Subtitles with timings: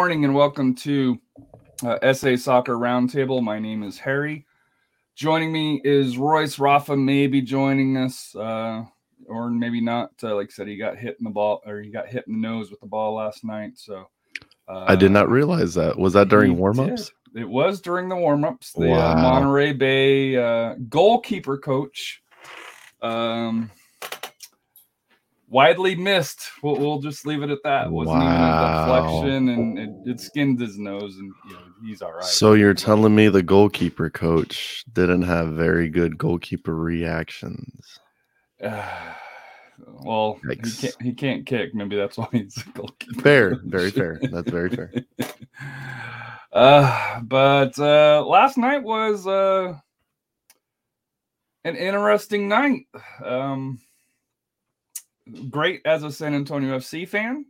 [0.00, 1.20] Morning and welcome to
[1.84, 3.42] uh, SA Soccer Roundtable.
[3.42, 4.46] My name is Harry.
[5.14, 6.58] Joining me is Royce.
[6.58, 8.82] Rafa maybe joining us, uh,
[9.26, 10.12] or maybe not.
[10.22, 12.32] Uh, like I said, he got hit in the ball, or he got hit in
[12.32, 13.72] the nose with the ball last night.
[13.74, 14.08] So
[14.66, 15.98] uh, I did not realize that.
[15.98, 17.12] Was that during warm-ups?
[17.34, 17.42] did.
[17.42, 18.72] It was during the warm-ups.
[18.72, 19.16] The uh, Wow.
[19.16, 22.22] Monterey Bay uh, goalkeeper coach
[23.02, 23.70] um,
[25.50, 26.50] widely missed.
[26.62, 27.88] We'll, we'll just leave it at that.
[27.88, 32.00] It wasn't even a deflection, and it, it skinned his nose, and you know, he's
[32.00, 32.24] all right.
[32.24, 37.98] So you're telling me the goalkeeper coach didn't have very good goalkeeper reactions?
[38.60, 41.74] well, he can't, he can't kick.
[41.74, 43.20] Maybe that's why he's a goalkeeper.
[43.20, 44.20] Fair, very fair.
[44.22, 44.92] That's very fair.
[46.52, 49.72] Uh, but uh, last night was uh,
[51.64, 52.86] an interesting night.
[53.24, 53.78] Um,
[55.50, 57.46] great as a San Antonio FC fan.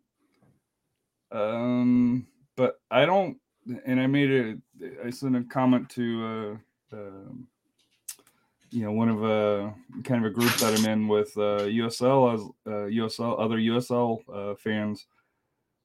[1.33, 3.39] Um, but I don't,
[3.85, 4.57] and I made a,
[5.05, 6.59] I sent a comment to,
[6.93, 7.47] uh, um
[8.73, 9.71] you know, one of uh
[10.05, 14.21] kind of a group that I'm in with uh, USL as uh, USL other USL
[14.33, 15.07] uh, fans,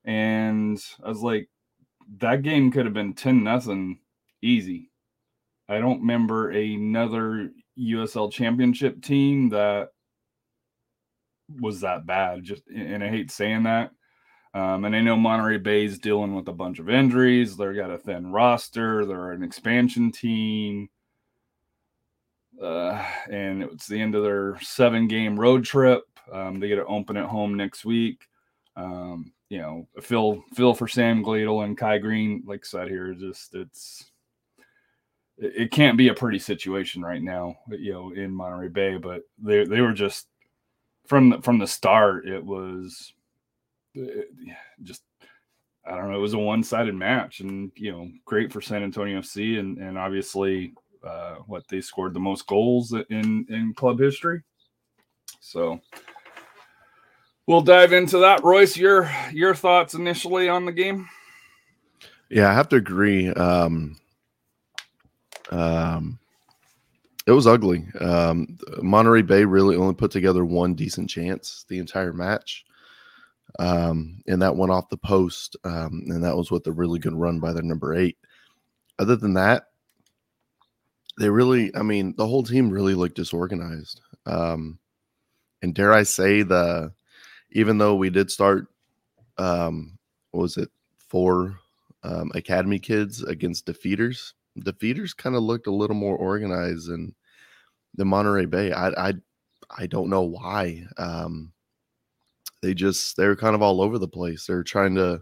[0.03, 1.49] and I was like,
[2.19, 3.99] that game could have been 10 nothing
[4.41, 4.91] easy.
[5.67, 9.89] I don't remember another USL championship team that
[11.59, 12.43] was that bad.
[12.43, 13.91] Just and I hate saying that.
[14.53, 17.57] Um, and I know Monterey Bay's dealing with a bunch of injuries.
[17.57, 19.05] They've got a thin roster.
[19.05, 20.89] They're an expansion team.
[22.61, 26.03] Uh, and it's the end of their seven game road trip.
[26.31, 28.27] Um, they get to open at home next week.
[28.77, 33.13] Um, you know, Phil Phil for Sam Gleadle and Kai Greene, like I said here,
[33.13, 34.05] just it's
[35.37, 38.97] it, it can't be a pretty situation right now, you know, in Monterey Bay.
[38.97, 40.27] But they they were just
[41.05, 43.13] from from the start, it was
[43.93, 44.29] it,
[44.83, 45.03] just
[45.85, 48.83] I don't know, it was a one sided match, and you know, great for San
[48.83, 50.73] Antonio FC, and and obviously
[51.03, 54.41] uh, what they scored the most goals in in club history.
[55.39, 55.79] So
[57.47, 58.43] we'll dive into that.
[58.43, 61.07] Royce, your your thoughts initially on the game?
[62.29, 63.29] Yeah, I have to agree.
[63.29, 63.97] Um,
[65.51, 66.17] um,
[67.25, 67.85] it was ugly.
[67.99, 72.65] Um, Monterey Bay really only put together one decent chance the entire match,
[73.59, 77.13] um, and that went off the post, um, and that was with a really good
[77.13, 78.17] run by their number eight.
[78.99, 79.69] Other than that,
[81.19, 84.01] they really, I mean, the whole team really looked disorganized.
[84.25, 84.79] Um,
[85.61, 86.91] and dare I say, the
[87.51, 88.67] even though we did start,
[89.37, 89.97] um,
[90.31, 91.57] what was it, four
[92.03, 94.33] um, academy kids against defeaters.
[94.59, 97.13] Defeaters kind of looked a little more organized than
[97.95, 98.71] the Monterey Bay.
[98.71, 99.13] I I
[99.77, 100.85] I don't know why.
[100.97, 101.51] Um,
[102.61, 104.45] they just they're kind of all over the place.
[104.45, 105.21] They're trying to.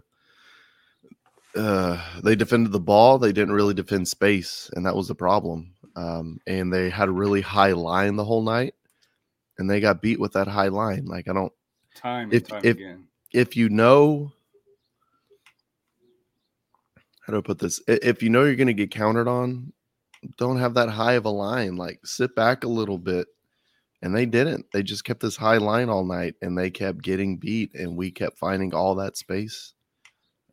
[1.56, 3.18] Uh, they defended the ball.
[3.18, 5.72] They didn't really defend space, and that was the problem.
[5.94, 8.74] Um, and they had a really high line the whole night,
[9.58, 11.04] and they got beat with that high line.
[11.04, 11.52] Like I don't
[11.94, 13.06] Time If- time if- again.
[13.32, 14.32] if you know
[17.26, 17.80] how do I put this?
[17.86, 19.72] If you know you're going to get countered on,
[20.36, 21.76] don't have that high of a line.
[21.76, 23.28] Like sit back a little bit.
[24.02, 24.66] And they didn't.
[24.70, 28.10] They just kept this high line all night and they kept getting beat and we
[28.10, 29.72] kept finding all that space.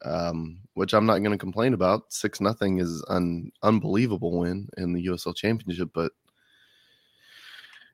[0.04, 2.13] Um, which I'm not going to complain about.
[2.13, 6.13] 6 nothing is an unbelievable win in the USL championship, but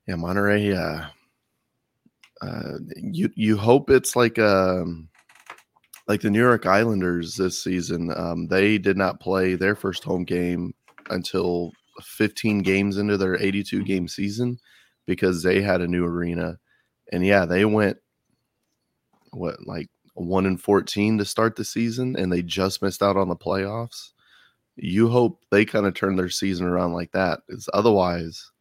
[0.08, 1.08] yeah, Monterey uh
[2.42, 5.10] uh, you you hope it's like um
[6.08, 8.12] like the New York Islanders this season.
[8.16, 10.74] Um, they did not play their first home game
[11.10, 11.72] until
[12.02, 14.60] 15 games into their 82 game season
[15.06, 16.58] because they had a new arena,
[17.12, 17.98] and yeah, they went
[19.32, 23.30] what like one and 14 to start the season, and they just missed out on
[23.30, 24.12] the playoffs.
[24.76, 28.52] You hope they kind of turn their season around like that, because otherwise,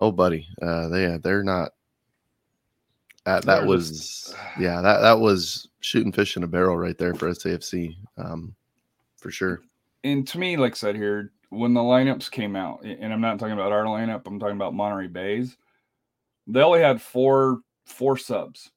[0.00, 1.72] Oh, buddy, uh, they they're not.
[3.28, 7.28] That that was yeah that that was shooting fish in a barrel right there for
[7.28, 8.54] SAFC, um,
[9.18, 9.60] for sure.
[10.02, 13.38] and to me, like I said here, when the lineups came out, and I'm not
[13.38, 15.58] talking about our lineup, I'm talking about Monterey Bay's.
[16.46, 18.70] They only had four four subs,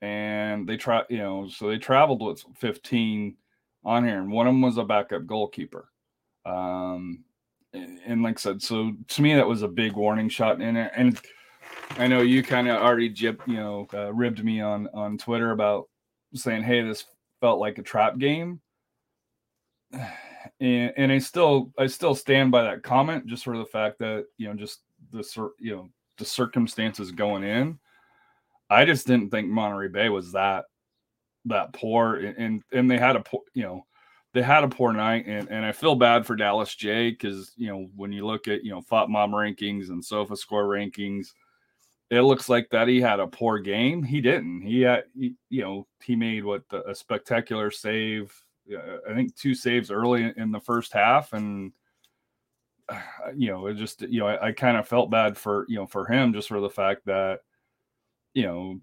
[0.00, 3.36] and they try, you know, so they traveled with 15
[3.84, 5.90] on here, and one of them was a backup goalkeeper.
[6.46, 7.22] Um,
[7.74, 10.74] and, and like I said, so to me that was a big warning shot in
[10.78, 11.20] it, and
[11.96, 15.88] I know you kind of already you know, uh, ribbed me on on Twitter about
[16.34, 17.04] saying, "Hey, this
[17.40, 18.60] felt like a trap game."
[20.60, 24.26] and and I still I still stand by that comment just for the fact that
[24.36, 24.80] you know just
[25.12, 25.88] the you know
[26.18, 27.78] the circumstances going in.
[28.70, 30.66] I just didn't think Monterey Bay was that
[31.46, 33.86] that poor and and, they had a poor you know
[34.34, 37.68] they had a poor night and, and I feel bad for Dallas Jaye because you
[37.68, 41.28] know when you look at you know FotMob rankings and Sofa Score rankings,
[42.10, 44.02] it looks like that he had a poor game.
[44.02, 44.62] He didn't.
[44.62, 48.32] He had he, you know he made what the, a spectacular save
[48.74, 51.72] uh, I think two saves early in the first half, and
[52.88, 53.00] uh,
[53.36, 55.86] you know, it just you know, I, I kind of felt bad for you know
[55.86, 57.40] for him just for the fact that
[58.34, 58.80] you know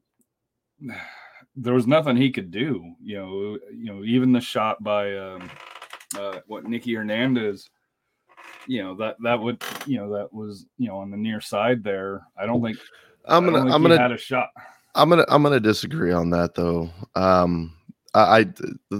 [1.56, 2.96] there was nothing he could do.
[3.02, 5.50] You know, you know, even the shot by um,
[6.18, 7.70] uh, what Nicky Hernandez.
[8.68, 11.84] You know that that would you know that was you know on the near side
[11.84, 12.26] there.
[12.36, 12.78] I don't think
[13.28, 14.50] I'm gonna I'm gonna had a shot.
[14.96, 16.90] I'm gonna I'm gonna disagree on that though.
[17.16, 17.74] Um,
[18.14, 18.44] I, I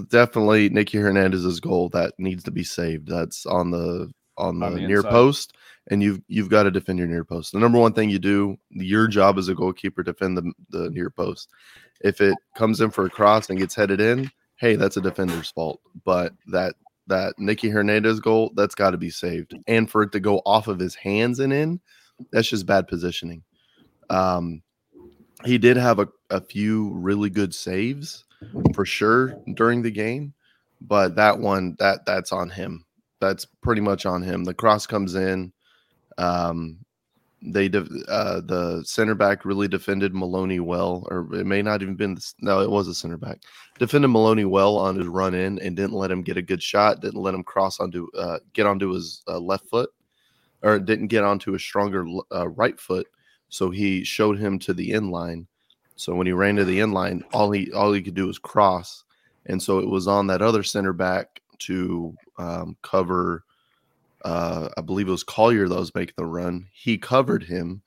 [0.08, 3.08] definitely Nicky Hernandez's goal that needs to be saved.
[3.08, 5.10] That's on the on the, On the near inside.
[5.10, 5.56] post,
[5.90, 7.52] and you've you've got to defend your near post.
[7.52, 11.10] The number one thing you do, your job as a goalkeeper, defend the the near
[11.10, 11.48] post.
[12.02, 15.50] If it comes in for a cross and gets headed in, hey, that's a defender's
[15.50, 15.80] fault.
[16.04, 16.74] But that
[17.06, 19.54] that Nicky Hernandez goal, that's got to be saved.
[19.66, 21.80] And for it to go off of his hands and in,
[22.32, 23.42] that's just bad positioning.
[24.10, 24.62] Um,
[25.44, 28.24] he did have a, a few really good saves
[28.74, 30.34] for sure during the game,
[30.80, 32.84] but that one that that's on him.
[33.20, 34.44] That's pretty much on him.
[34.44, 35.52] The cross comes in.
[36.18, 36.78] Um,
[37.42, 41.94] they def- uh, the center back really defended Maloney well, or it may not even
[41.94, 43.40] been no, it was a center back
[43.78, 47.00] defended Maloney well on his run in and didn't let him get a good shot.
[47.00, 49.90] Didn't let him cross onto uh, get onto his uh, left foot,
[50.62, 53.06] or didn't get onto a stronger uh, right foot.
[53.48, 55.46] So he showed him to the end line.
[55.96, 58.38] So when he ran to the end line, all he all he could do was
[58.38, 59.04] cross,
[59.46, 63.44] and so it was on that other center back to um, cover.
[64.24, 66.66] Uh, I believe it was Collier that was making the run.
[66.72, 67.80] He covered him.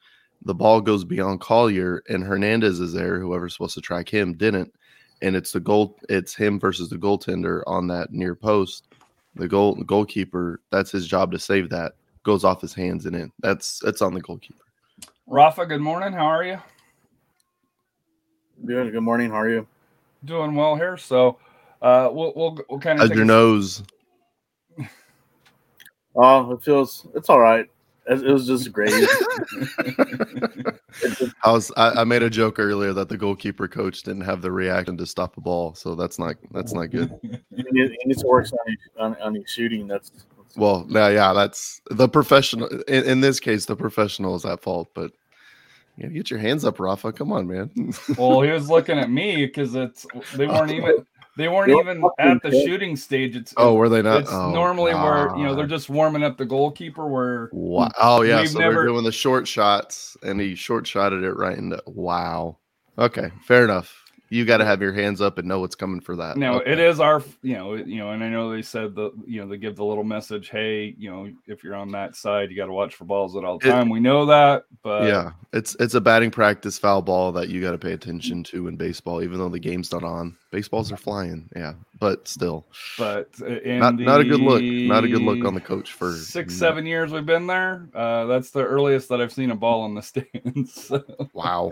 [0.44, 3.20] The ball goes beyond Collier, and Hernandez is there.
[3.20, 4.74] Whoever's supposed to track him didn't,
[5.22, 5.98] and it's the goal.
[6.08, 8.86] It's him versus the goaltender on that near post.
[9.36, 10.62] The goal the goalkeeper.
[10.72, 11.94] That's his job to save that.
[12.24, 13.32] Goes off his hands and in.
[13.40, 14.64] That's that's on the goalkeeper.
[15.32, 16.12] Rafa, good morning.
[16.12, 16.60] How are you?
[18.66, 18.92] Good.
[18.92, 19.30] Good morning.
[19.30, 19.68] How are you?
[20.26, 20.98] Doing well here.
[20.98, 21.38] So
[21.84, 23.84] uh, we'll we'll, we'll kind of How's your nose?
[26.16, 27.06] Oh, it feels.
[27.14, 27.70] It's all right.
[28.08, 28.92] It, it was just great.
[31.44, 34.52] I was I, I made a joke earlier that the goalkeeper coach didn't have the
[34.52, 37.12] reaction to stop a ball, so that's not that's not good.
[37.22, 37.38] he,
[37.70, 39.86] need- he needs to work on his, on, on his shooting.
[39.86, 42.68] That's, that's Well, yeah, yeah, that's the professional.
[42.88, 44.90] In, in this case, the professional is at fault.
[44.96, 45.12] But
[46.00, 47.12] yeah, get your hands up, Rafa.
[47.12, 47.70] Come on, man.
[48.18, 51.06] well, he was looking at me because it's they weren't even
[51.38, 52.66] they weren't You're even at the good.
[52.66, 53.36] shooting stage.
[53.36, 54.22] It's oh, were they not?
[54.22, 57.08] it's Oh, normally where you know they're just warming up the goalkeeper.
[57.08, 57.90] Where Wow.
[58.00, 61.34] Oh yeah, We've so never- they're doing the short shots, and he short shotted it
[61.34, 61.82] right into.
[61.86, 62.58] Wow.
[62.98, 63.96] Okay, fair enough.
[64.30, 66.38] You got to have your hands up and know what's coming for that.
[66.38, 66.72] no, Okay.
[66.72, 69.48] it is our you know you know, and I know they said the you know
[69.48, 72.68] they give the little message, hey, you know, if you're on that side, you got
[72.68, 73.90] to watch for balls at all It- time.
[73.90, 77.72] we know that, but yeah, it's it's a batting practice foul ball that you got
[77.72, 80.38] to pay attention to in baseball, even though the game's not on.
[80.52, 82.66] Baseballs are flying, yeah, but still,
[82.98, 84.62] but uh, not not a good look.
[84.64, 87.88] Not a good look on the coach for six seven years we've been there.
[87.94, 90.74] Uh, that's the earliest that I've seen a ball in the stands.
[90.90, 91.72] So, Wow.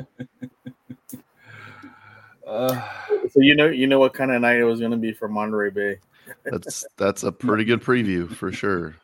[2.47, 2.81] Uh,
[3.29, 5.27] so you know you know what kind of night it was going to be for
[5.27, 5.99] Monterey Bay.
[6.45, 8.95] That's that's a pretty good preview for sure.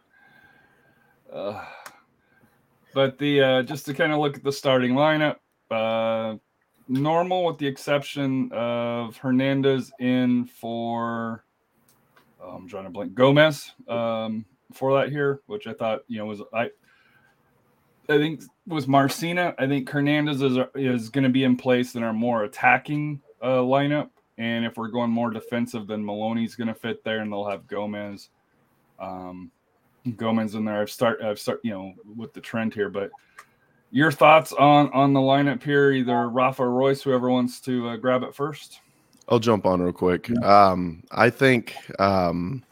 [1.31, 1.63] Uh,
[2.93, 5.37] but the uh, just to kind of look at the starting lineup,
[5.69, 6.37] uh,
[6.87, 11.43] normal with the exception of Hernandez in for.
[12.41, 16.25] oh, I'm trying to blank Gomez um, for that here, which I thought you know
[16.25, 16.69] was I.
[18.09, 22.03] I think with Marcina, I think Hernandez is is going to be in place in
[22.03, 24.09] our more attacking uh, lineup,
[24.39, 27.67] and if we're going more defensive, then Maloney's going to fit there, and they'll have
[27.67, 28.29] Gomez.
[28.99, 29.51] Um,
[30.17, 30.81] Gomez in there.
[30.81, 33.11] I've start I've start you know with the trend here, but
[33.91, 35.91] Your thoughts on on the lineup here?
[35.91, 38.79] Either Rafa or Royce, whoever wants to uh, grab it first.
[39.29, 40.29] I'll jump on real quick.
[40.43, 42.63] Um, I think um,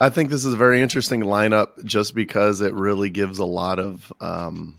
[0.00, 3.78] I think this is a very interesting lineup just because it really gives a lot
[3.78, 4.78] of um,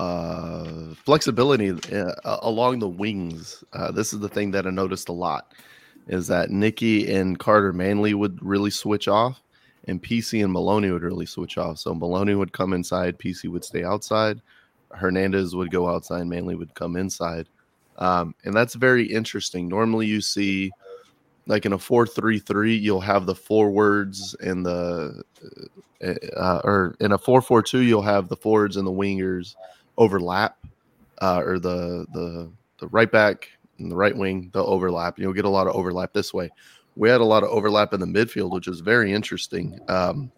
[0.00, 3.62] uh, flexibility uh, along the wings.
[3.74, 5.52] Uh, this is the thing that I noticed a lot
[6.08, 9.42] is that Nikki and Carter Manley would really switch off,
[9.86, 11.78] and PC and Maloney would really switch off.
[11.78, 14.40] So Maloney would come inside, PC would stay outside,
[14.90, 17.46] Hernandez would go outside, Manley would come inside.
[17.98, 19.68] Um, and that's very interesting.
[19.68, 20.70] Normally, you see,
[21.46, 25.22] like in a four-three-three, you'll have the forwards and the,
[26.02, 29.56] uh, uh or in a four-four-two, you'll have the forwards and the wingers
[30.00, 30.58] overlap,
[31.22, 35.18] uh, or the the the right back and the right wing, they'll overlap.
[35.18, 36.50] You'll get a lot of overlap this way.
[36.96, 39.78] We had a lot of overlap in the midfield, which was very interesting.
[39.88, 40.32] Um,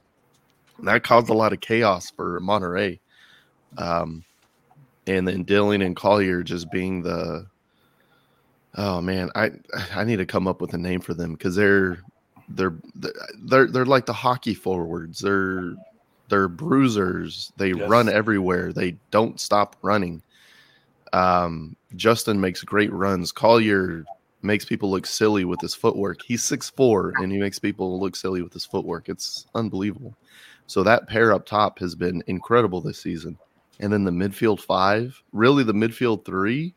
[0.80, 3.00] that caused a lot of chaos for Monterey.
[3.78, 4.24] Um,
[5.06, 7.46] and then Dhillon and Collier just being the
[8.76, 9.52] oh man, I
[9.94, 11.98] I need to come up with a name for them because they're
[12.48, 12.74] they're
[13.44, 15.20] they're they're like the hockey forwards.
[15.20, 15.74] They're
[16.32, 17.52] they're bruisers.
[17.58, 17.90] They yes.
[17.90, 18.72] run everywhere.
[18.72, 20.22] They don't stop running.
[21.12, 23.32] Um, Justin makes great runs.
[23.32, 24.06] Collier
[24.40, 26.22] makes people look silly with his footwork.
[26.22, 29.10] He's six four and he makes people look silly with his footwork.
[29.10, 30.16] It's unbelievable.
[30.68, 33.36] So that pair up top has been incredible this season.
[33.80, 36.72] And then the midfield five, really the midfield three,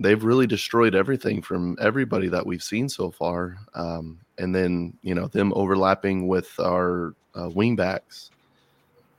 [0.00, 3.56] they've really destroyed everything from everybody that we've seen so far.
[3.74, 8.30] Um, and then you know them overlapping with our uh, wingbacks.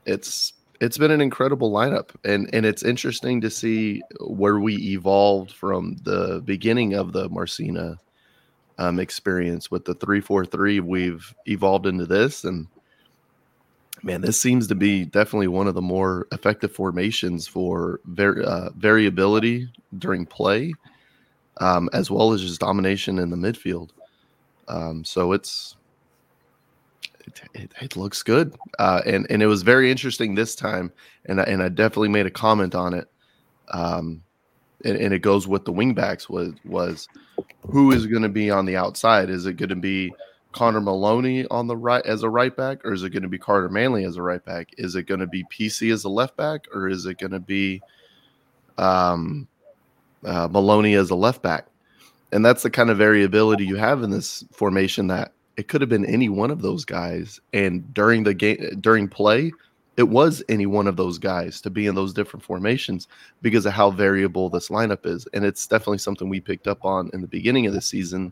[0.05, 5.51] It's it's been an incredible lineup, and and it's interesting to see where we evolved
[5.51, 7.97] from the beginning of the Marcina
[8.77, 10.79] um, experience with the three four three.
[10.79, 12.67] We've evolved into this, and
[14.03, 18.69] man, this seems to be definitely one of the more effective formations for var- uh,
[18.77, 20.73] variability during play,
[21.57, 23.89] um, as well as just domination in the midfield.
[24.67, 25.75] Um, so it's
[27.53, 30.91] it, it, looks good, uh, and and it was very interesting this time,
[31.25, 33.09] and I, and I definitely made a comment on it.
[33.69, 34.23] Um,
[34.85, 37.07] and, and it goes with the wingbacks was was
[37.69, 39.29] who is going to be on the outside?
[39.29, 40.13] Is it going to be
[40.51, 43.37] Connor Maloney on the right as a right back, or is it going to be
[43.37, 44.69] Carter Manley as a right back?
[44.77, 47.39] Is it going to be PC as a left back, or is it going to
[47.39, 47.81] be
[48.77, 49.47] um,
[50.25, 51.67] uh, Maloney as a left back?
[52.31, 55.89] And that's the kind of variability you have in this formation that it could have
[55.89, 57.41] been any one of those guys.
[57.51, 59.51] And during the game, during play,
[59.97, 63.07] it was any one of those guys to be in those different formations
[63.41, 65.27] because of how variable this lineup is.
[65.33, 68.31] And it's definitely something we picked up on in the beginning of the season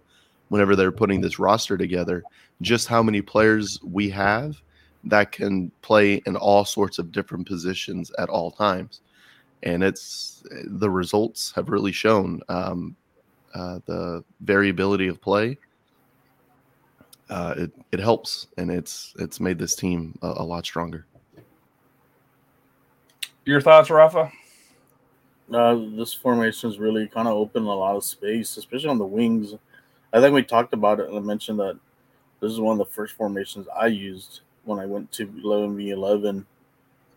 [0.49, 2.23] whenever they're putting this roster together,
[2.61, 4.61] just how many players we have
[5.03, 9.01] that can play in all sorts of different positions at all times.
[9.63, 12.95] And it's the results have really shown um,
[13.55, 15.57] uh, the variability of play
[17.29, 21.05] uh, it it helps, and it's it's made this team a, a lot stronger.
[23.45, 24.31] Your thoughts, Rafa?
[25.53, 29.05] Uh, this formation is really kind of opened a lot of space, especially on the
[29.05, 29.53] wings.
[30.11, 31.77] I think we talked about it and I mentioned that
[32.39, 36.45] this is one of the first formations I used when I went to 11v11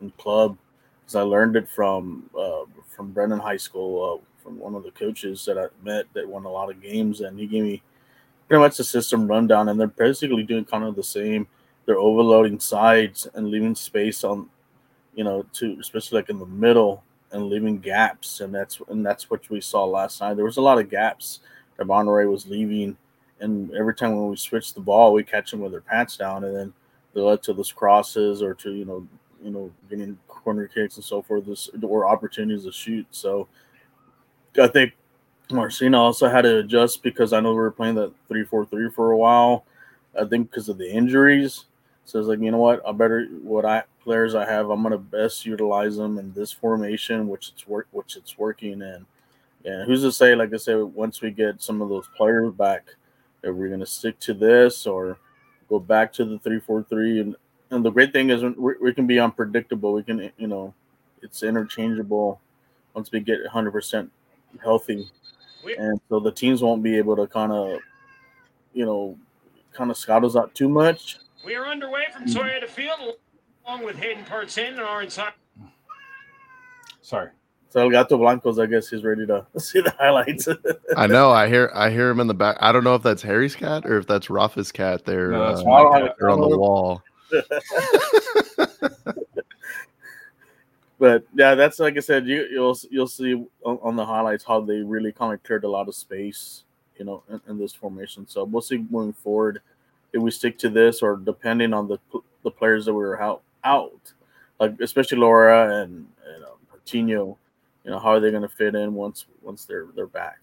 [0.01, 0.59] in club
[1.01, 4.91] because I learned it from uh, from Brennan High School uh, from one of the
[4.91, 7.83] coaches that I met that won a lot of games, and he gave me
[8.49, 11.47] pretty much the system rundown, and they're basically doing kind of the same.
[11.87, 14.49] They're overloading sides and leaving space on,
[15.15, 19.31] you know, to especially like in the middle and leaving gaps, and that's and that's
[19.31, 20.35] what we saw last night.
[20.35, 21.41] There was a lot of gaps
[21.77, 22.97] that Monterrey was leaving,
[23.41, 26.45] and every time when we switched the ball, we catch them with their pants down,
[26.45, 26.73] and then
[27.15, 29.07] they led to those crosses or to you know,
[29.43, 33.07] you know, getting corner kicks and so forth, this or opportunities to shoot.
[33.11, 33.49] So
[34.61, 34.95] I think
[35.51, 38.91] Marcina also had to adjust because I know we were playing that three four three
[38.91, 39.65] for a while.
[40.19, 41.65] I think because of the injuries.
[42.05, 42.83] So it's like, you know what?
[42.87, 47.29] I better what I players I have, I'm gonna best utilize them in this formation,
[47.29, 49.07] which it's work which it's working in.
[49.65, 52.87] And who's to say, like I said, once we get some of those players back,
[53.43, 55.19] that we're gonna stick to this or
[55.69, 57.21] go back to the three four three.
[57.21, 57.37] And
[57.71, 59.93] and the great thing is we, can be unpredictable.
[59.93, 60.73] We can, you know,
[61.21, 62.41] it's interchangeable
[62.95, 64.11] once we get 100 percent
[64.63, 65.07] healthy
[65.65, 67.81] and so the teams won't be able to kind of,
[68.73, 69.19] you know,
[69.73, 71.19] kind of scout us out too much.
[71.45, 73.17] We are underway from Toyota Field,
[73.67, 75.33] along with Hayden Partin and our entire.
[77.01, 77.31] Sorry.
[77.71, 80.49] So El Gato Blancos, I guess he's ready to see the highlights.
[80.97, 81.31] I know.
[81.31, 81.71] I hear.
[81.75, 82.57] I hear him in the back.
[82.61, 85.05] I don't know if that's Harry's cat or if that's Rafa's cat.
[85.05, 87.03] There, no, uh, they're on the wall.
[90.99, 92.27] but yeah, that's like I said.
[92.27, 95.69] You, you'll you'll see on, on the highlights how they really kind of cleared a
[95.69, 96.65] lot of space,
[96.99, 98.27] you know, in, in this formation.
[98.27, 99.61] So we'll see moving forward
[100.13, 101.99] if we stick to this, or depending on the
[102.43, 104.13] the players that we were out out,
[104.59, 107.37] like especially Laura and and um,
[107.85, 110.39] you know, how are they going to fit in once once they're they're back?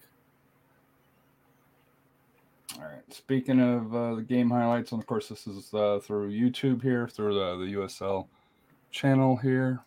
[2.76, 3.02] All right.
[3.10, 7.08] Speaking of uh, the game highlights, and of course, this is uh, through YouTube here,
[7.08, 8.26] through the, the USL
[8.90, 9.80] channel here.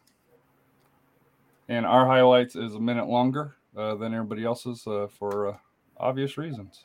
[1.70, 5.58] And our highlights is a minute longer uh, than everybody else's uh, for uh,
[5.98, 6.84] obvious reasons.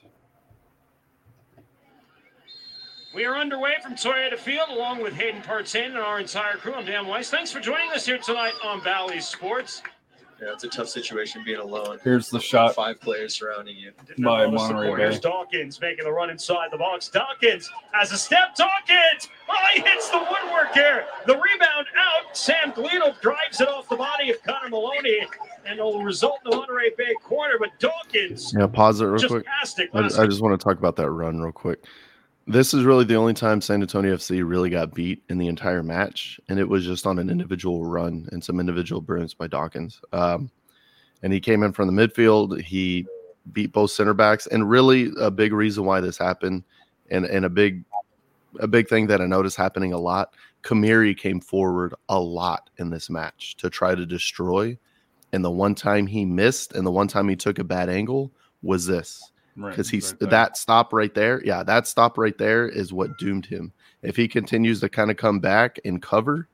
[3.15, 6.75] We are underway from Toyota Field along with Hayden Partain and our entire crew.
[6.75, 7.31] I'm Dan Weiss.
[7.31, 9.81] Thanks for joining us here tonight on Valley Sports.
[10.41, 11.99] Yeah, it's a tough situation being alone.
[12.03, 13.93] Here's the shot Five players surrounding you.
[14.07, 15.15] Didn't By have all Monterey supporters.
[15.17, 15.21] Bay.
[15.31, 17.09] Dawkins making the run inside the box.
[17.09, 18.55] Dawkins has a step.
[18.57, 19.29] Dawkins!
[19.49, 21.07] Oh, he hits the woodwork here.
[21.27, 22.37] The rebound out.
[22.37, 25.27] Sam Gleadle drives it off the body of Connor Maloney,
[25.67, 27.55] and it'll result in the Monterey Bay corner.
[27.59, 29.47] But Dawkins Yeah, pause it real just quick.
[29.95, 31.85] I, I just want to talk about that run real quick.
[32.47, 35.83] This is really the only time San Antonio FC really got beat in the entire
[35.83, 40.01] match, and it was just on an individual run and some individual brilliance by Dawkins.
[40.13, 40.51] Um,
[41.23, 42.61] and he came in from the midfield.
[42.61, 43.07] He
[43.53, 46.65] beat both center backs, and really a big reason why this happened,
[47.11, 47.83] and and a big
[48.61, 50.35] a big thing that I noticed happening a lot.
[50.63, 54.77] Kamiri came forward a lot in this match to try to destroy,
[55.33, 58.31] and the one time he missed, and the one time he took a bad angle
[58.63, 61.43] was this right, because he's right that stop right there.
[61.45, 63.73] Yeah, that stop right there is what doomed him.
[64.03, 66.49] If he continues to kind of come back and cover,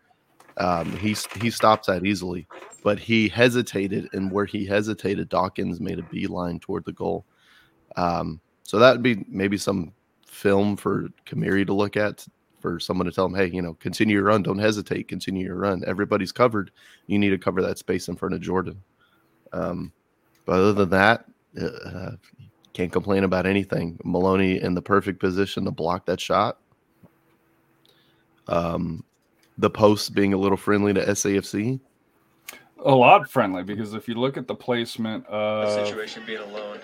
[0.56, 2.46] um, he he stops that easily.
[2.82, 7.24] But he hesitated, and where he hesitated, Dawkins made a beeline toward the goal.
[7.96, 9.92] Um, so that would be maybe some
[10.26, 12.26] film for Kamiri to look at
[12.60, 15.56] for someone to tell him, hey, you know, continue your run, don't hesitate, continue your
[15.56, 15.82] run.
[15.86, 16.70] Everybody's covered.
[17.06, 18.82] You need to cover that space in front of Jordan.
[19.52, 19.92] Um,
[20.44, 21.24] but other than that,
[21.60, 22.12] uh,
[22.72, 23.98] can't complain about anything.
[24.04, 26.58] Maloney in the perfect position to block that shot.
[28.46, 29.04] Um,
[29.58, 31.80] the post being a little friendly to SAFC.
[32.84, 36.78] a lot friendly because if you look at the placement of The situation being alone.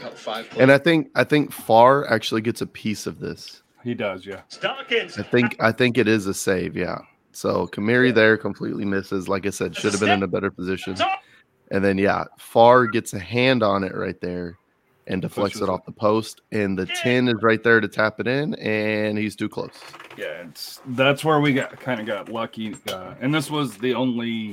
[0.00, 3.62] Got five And I think I think Farr actually gets a piece of this.
[3.82, 4.42] he does, yeah.
[4.60, 5.18] Dawkins.
[5.18, 6.98] I think I think it is a save, yeah.
[7.32, 9.28] So Kamiri there completely misses.
[9.28, 10.96] Like I said, should have been in a better position.
[11.70, 14.58] And then yeah, Farr gets a hand on it right there
[15.08, 15.70] and deflects Pushes it it.
[15.70, 16.42] off the post.
[16.52, 19.72] And the 10 is right there to tap it in, and he's too close.
[20.16, 23.94] Yeah, it's that's where we got kind of got lucky, uh, and this was the
[23.94, 24.52] only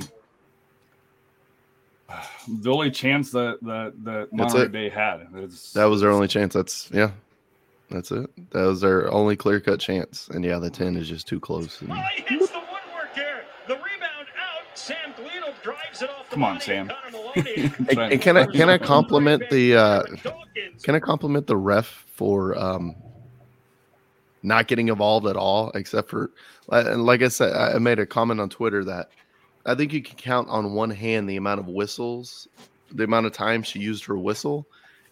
[2.48, 4.72] the only chance that that that That's Monterey it.
[4.72, 5.26] Bay had.
[5.36, 6.54] It's, That was their only chance.
[6.54, 7.10] That's yeah.
[7.90, 8.28] That's it.
[8.50, 10.28] That was their only clear cut chance.
[10.32, 11.80] And yeah, the 10 is just too close.
[11.82, 13.44] And Oh, he hits the woodwork here.
[13.68, 14.76] The rebound out.
[14.76, 16.90] Sam Gleadle drives it off the Come on, body of Sam.
[17.36, 20.02] And- and can I can I compliment the uh
[20.82, 22.94] can I compliment the ref for um
[24.42, 26.30] not getting involved at all, except for
[26.70, 29.10] and like I said, I I made a comment on Twitter that
[29.64, 32.46] I think you can count on one hand the amount of whistles,
[32.92, 34.66] the amount of time she used her whistle,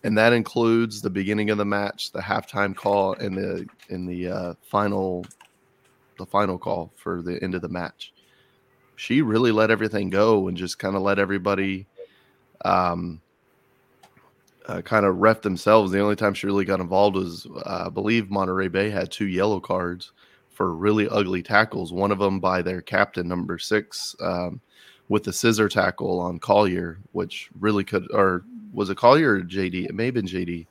[0.05, 4.29] and that includes the beginning of the match, the halftime call, and the in the
[4.29, 5.27] uh, final,
[6.19, 8.13] the final call for the end of the match.
[8.97, 11.87] She really let everything go and just kind of let everybody
[12.65, 13.21] um,
[14.67, 15.93] uh, kind of ref themselves.
[15.93, 19.27] The only time she really got involved was, uh, I believe, Monterey Bay had two
[19.27, 20.13] yellow cards
[20.51, 21.93] for really ugly tackles.
[21.93, 24.61] One of them by their captain, number six, um,
[25.09, 29.87] with the scissor tackle on Collier, which really could, or was it Collier or JD?
[29.87, 30.67] It may have been JD.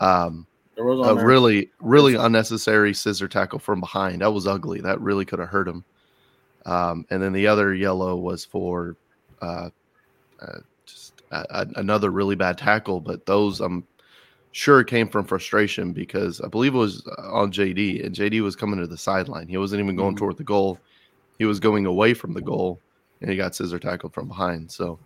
[0.00, 0.46] Um,
[0.78, 1.26] a there.
[1.26, 4.22] really, really unnecessary scissor tackle from behind.
[4.22, 4.80] That was ugly.
[4.80, 5.84] That really could have hurt him.
[6.64, 8.96] Um, and then the other yellow was for
[9.42, 9.70] uh,
[10.40, 10.58] uh,
[11.30, 13.00] just a, a- another really bad tackle.
[13.00, 13.86] But those I'm
[14.52, 18.80] sure came from frustration because I believe it was on JD, and JD was coming
[18.80, 19.48] to the sideline.
[19.48, 20.18] He wasn't even going Mhm.
[20.18, 20.78] toward the goal.
[21.38, 22.80] He was going away from the goal,
[23.20, 24.70] and he got scissor tackled from behind.
[24.70, 24.98] So,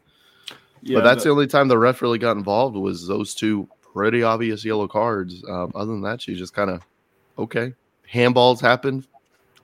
[0.83, 3.69] yeah, but that's the, the- only time the ref really got involved was those two
[3.93, 5.45] pretty obvious yellow cards.
[5.49, 6.83] Um, other than that, she just kind of
[7.39, 7.75] okay.
[8.13, 9.07] Handballs happened.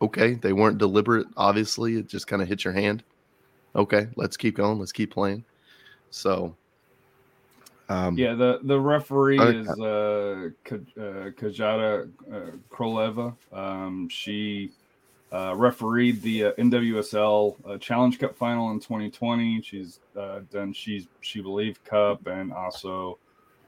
[0.03, 1.27] Okay, they weren't deliberate.
[1.37, 3.03] Obviously, it just kind of hit your hand.
[3.77, 4.79] Okay, let's keep going.
[4.79, 5.45] Let's keep playing.
[6.11, 6.55] So,
[7.89, 8.35] um, yeah.
[8.35, 9.59] The the referee Okay.
[9.59, 13.35] is uh, Ka- uh, Katja uh, Koroleva.
[13.53, 14.71] Um, she
[15.33, 19.63] uh, refereed the uh, NWSL uh, Challenge Cup final in 2020.
[19.63, 23.19] She's uh, done she's she believe Cup and also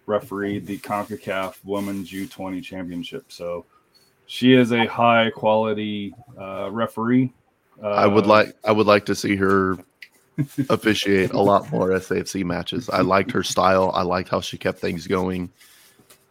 [0.06, 3.24] refereed the CONCACAF Women's U20 Championship.
[3.28, 3.64] So
[4.26, 7.32] she is a high quality uh, referee.
[7.82, 9.78] Uh, I would like I would like to see her
[10.68, 12.88] officiate a lot more SAFC matches.
[12.88, 13.90] I liked her style.
[13.94, 15.50] I liked how she kept things going.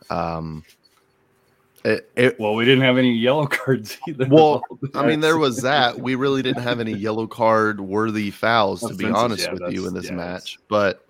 [0.10, 0.64] Um,
[1.84, 4.28] it, it, Well, we didn't have any yellow cards either.
[4.30, 6.00] well, I mean, there was that.
[6.00, 9.88] We really didn't have any yellow card worthy fouls, to be honest yeah, with you,
[9.88, 10.60] in this yeah, match.
[10.68, 11.06] But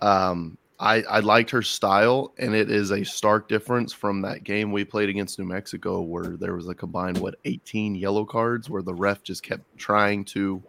[0.00, 4.72] um, I I liked her style, and it is a stark difference from that game
[4.72, 8.82] we played against New Mexico, where there was a combined what 18 yellow cards, where
[8.82, 10.62] the ref just kept trying to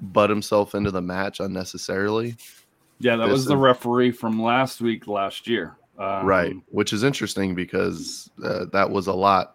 [0.00, 2.36] butt himself into the match unnecessarily.
[3.00, 5.76] yeah, that this was the referee from last week, last year.
[5.96, 9.54] Um, right which is interesting because uh, that was a lot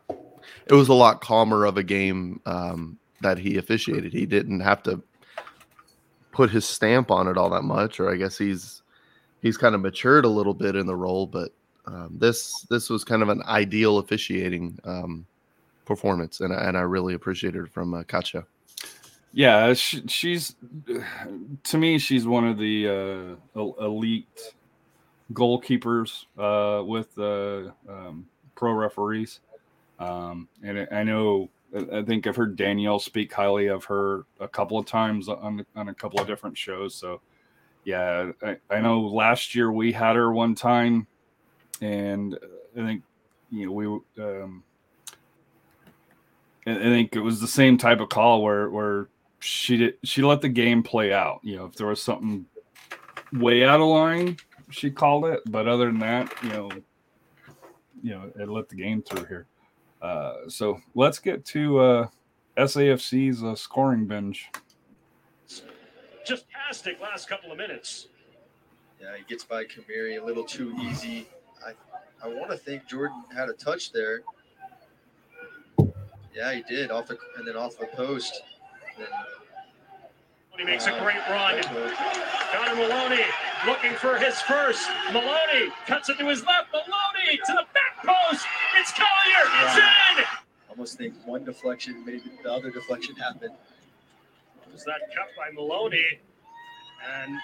[0.68, 4.82] it was a lot calmer of a game um, that he officiated he didn't have
[4.84, 5.04] to
[6.32, 8.84] put his stamp on it all that much or i guess he's
[9.42, 11.52] he's kind of matured a little bit in the role but
[11.88, 15.26] um, this this was kind of an ideal officiating um,
[15.84, 18.46] performance and, I- and i really appreciated it from uh, Katja.
[19.32, 20.56] Yeah, she, she's
[21.64, 24.56] to me, she's one of the uh, elite
[25.34, 29.40] goalkeepers uh, with uh, um, pro referees.
[30.00, 31.50] Um, and I know,
[31.94, 35.90] I think I've heard Danielle speak highly of her a couple of times on on
[35.90, 36.96] a couple of different shows.
[36.96, 37.22] So,
[37.84, 41.06] yeah, I, I know last year we had her one time,
[41.82, 42.38] and
[42.76, 43.04] I think
[43.52, 44.24] you know we.
[44.24, 44.64] Um,
[46.68, 49.08] I think it was the same type of call where where
[49.40, 51.40] she did she let the game play out.
[51.44, 52.46] You know, if there was something
[53.34, 54.38] way out of line,
[54.70, 55.42] she called it.
[55.50, 56.70] But other than that, you know,
[58.02, 59.48] you know, it let the game through here.
[60.02, 62.08] Uh, so let's get to uh,
[62.58, 64.50] SAFC's uh, scoring binge.
[66.26, 68.08] Just fantastic last couple of minutes.
[69.02, 71.28] Yeah, he gets by Kamiri a little too easy.
[71.66, 71.72] I
[72.24, 74.22] I want to think Jordan had a touch there.
[76.36, 78.44] Yeah, he did off the and then off the post.
[79.00, 79.08] Then,
[80.58, 81.64] He makes a great run.
[81.64, 83.24] Connor Maloney
[83.66, 84.90] looking for his first.
[85.14, 86.68] Maloney cuts it to his left.
[86.74, 88.46] Maloney to the back post.
[88.78, 89.46] It's Collier.
[89.64, 90.26] It's in.
[90.70, 93.54] almost think one deflection, maybe the other deflection happened.
[94.72, 96.20] Was that cut by Maloney?
[97.22, 97.38] And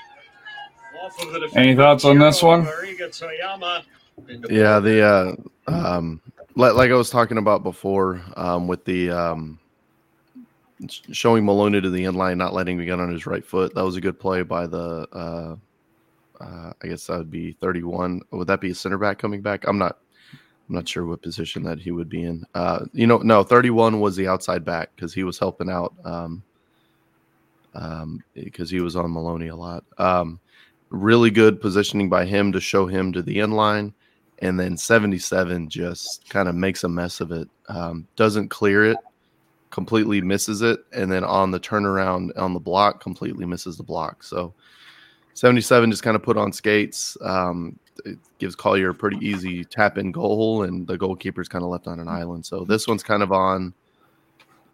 [1.02, 1.56] off of the defense.
[1.56, 2.66] Any thoughts on this one?
[2.66, 3.84] Mariga Toyama.
[4.50, 5.36] Yeah, the uh,
[5.68, 6.22] um,
[6.56, 9.65] like, like I was talking about before, um, with the um, sh-
[11.12, 13.74] showing Maloney to the end line, not letting him get on his right foot.
[13.76, 15.08] That was a good play by the.
[15.12, 15.56] Uh,
[16.44, 18.22] uh, I guess that would be thirty-one.
[18.32, 19.66] Would that be a center back coming back?
[19.68, 20.00] I'm not.
[20.68, 22.44] I'm not sure what position that he would be in.
[22.56, 25.94] Uh, you know, no, thirty-one was the outside back because he was helping out.
[26.04, 26.44] Um,
[27.74, 29.84] um, because he was on Maloney a lot.
[29.98, 30.40] Um,
[30.90, 33.94] really good positioning by him to show him to the end line
[34.40, 38.98] and then 77 just kind of makes a mess of it um, doesn't clear it
[39.70, 44.24] completely misses it and then on the turnaround on the block completely misses the block.
[44.24, 44.54] So
[45.34, 47.18] 77 just kind of put on skates.
[47.22, 51.70] Um, it gives collier a pretty easy tap in goal and the goalkeeper's kind of
[51.70, 52.46] left on an island.
[52.46, 53.74] So this one's kind of on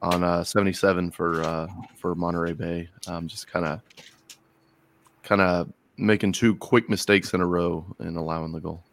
[0.01, 2.89] on uh, 77 for uh, for monterey bay.
[3.07, 3.81] Um, just kind of
[5.23, 8.83] kind of making two quick mistakes in a row and allowing the goal.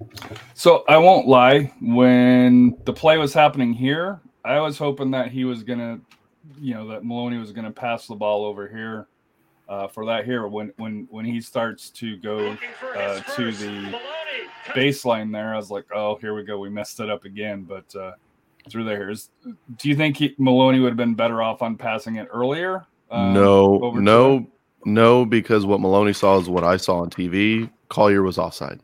[0.55, 1.73] So I won't lie.
[1.81, 6.01] When the play was happening here, I was hoping that he was gonna,
[6.59, 9.07] you know, that Maloney was gonna pass the ball over here
[9.69, 10.47] uh, for that here.
[10.47, 14.01] When when when he starts to go Looking for his uh, to the
[14.69, 16.59] baseline there, I was like, oh, here we go.
[16.59, 17.63] We messed it up again.
[17.63, 18.13] But uh,
[18.71, 19.31] through there, is
[19.77, 22.87] do you think he, Maloney would have been better off on passing it earlier?
[23.11, 24.47] um, no, over to no,
[24.85, 27.71] no, because what Maloney saw is what I saw on TV.
[27.89, 28.81] Collier was offside.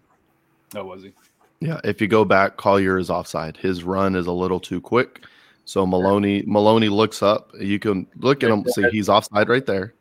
[0.74, 1.12] Oh, was he?
[1.60, 3.56] Yeah, if you go back, Collier is offside.
[3.56, 5.24] His run is a little too quick.
[5.64, 7.50] So Maloney Maloney looks up.
[7.58, 9.94] You can look at him, see he's offside right there.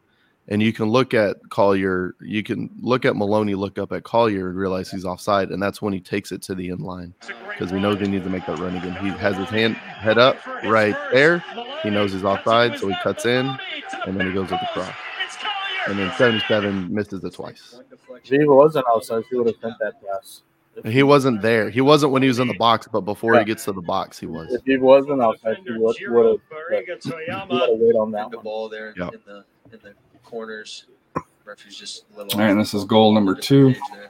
[0.49, 4.49] And you can look at Collier, you can look at Maloney, look up at Collier
[4.49, 7.30] and realize he's offside, and that's when he takes it to the end line It's
[7.30, 8.12] a great because he knows he run.
[8.12, 8.91] needs to make that run again.
[9.02, 11.41] He has his hand head up right there,
[11.82, 13.58] He knows he's offside, so he cuts in,
[14.06, 14.93] and then he goes with the cross.
[15.88, 17.76] and then 77 misses it twice.
[18.08, 20.41] One If he wasn't outside, he would have sent that pass.
[20.77, 21.69] If He wasn't there.
[21.69, 23.39] He wasn't when he was in the box, but before Yeah.
[23.41, 24.51] he gets to the box, he was.
[24.53, 26.39] If he wasn't outside, he would would have.
[26.51, 27.49] Mariga He Toyama.
[27.49, 28.43] would have wait on that the one.
[28.43, 29.09] ball there Yeah.
[29.09, 30.86] in the in the corners.
[31.45, 32.33] Referee's just a little.
[32.33, 33.75] All right, and this is goal number two.
[33.93, 34.07] I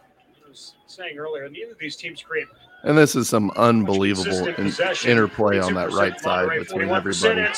[0.48, 2.48] was saying earlier, neither of these teams create
[2.84, 4.72] And this is some unbelievable in-
[5.06, 7.42] interplay on that right side Monterey, between everybody.
[7.42, 7.50] And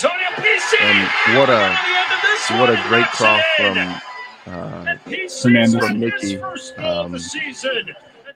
[1.38, 4.00] what a- At the end of this What a great cross from uh,
[4.46, 5.41] Hernandez.
[5.41, 5.74] From his
[6.22, 7.96] Nicky, first goal of the um, season.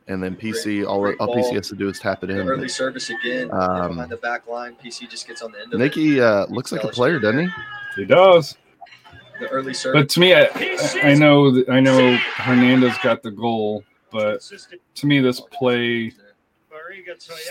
[0.10, 0.86] And then PC.
[0.86, 2.38] All all PC has to do is tap it in.
[2.48, 4.76] Early service again Um, behind the back line.
[4.84, 5.84] PC just gets on the end of it.
[5.84, 7.50] Nikki uh, looks like a player, doesn't he?
[7.95, 8.58] He does.
[9.39, 9.93] the early serve.
[9.93, 10.50] But to me, I,
[11.04, 14.41] I know I know Hernandez got the goal, but
[14.95, 16.12] to me, this play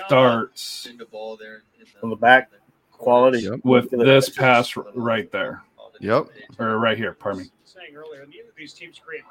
[0.07, 2.51] starts Big the ball there in From the back,
[2.92, 3.40] quality.
[3.40, 3.61] Yep.
[3.64, 5.62] with this pass right there,
[6.01, 6.27] Yep.
[6.59, 7.12] or right here.
[7.12, 7.49] Pardon me.
[7.64, 9.23] Saying earlier, neither of these teams create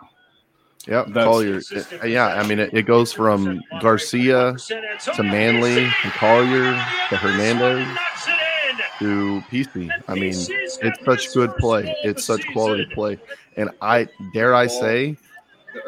[0.87, 1.07] Yep.
[1.07, 1.61] That's- Collier.
[2.07, 2.27] Yeah.
[2.27, 4.55] I mean, it, it goes from Garcia
[5.15, 6.73] to Manley to Collier
[7.09, 7.87] to Hernandez
[8.99, 9.89] to PC.
[10.07, 11.95] I mean, it's such good play.
[12.03, 13.19] It's such quality play.
[13.55, 15.17] And I dare I say,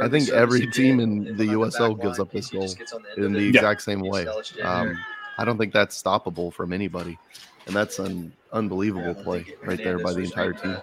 [0.01, 3.03] I think every team in the back USL gives up this goal just gets on
[3.03, 4.27] the end in the exact same way.
[4.63, 4.97] Um.
[5.37, 7.17] I don't think that's stoppable from anybody.
[7.65, 10.75] And that's an unbelievable play right there by the entire team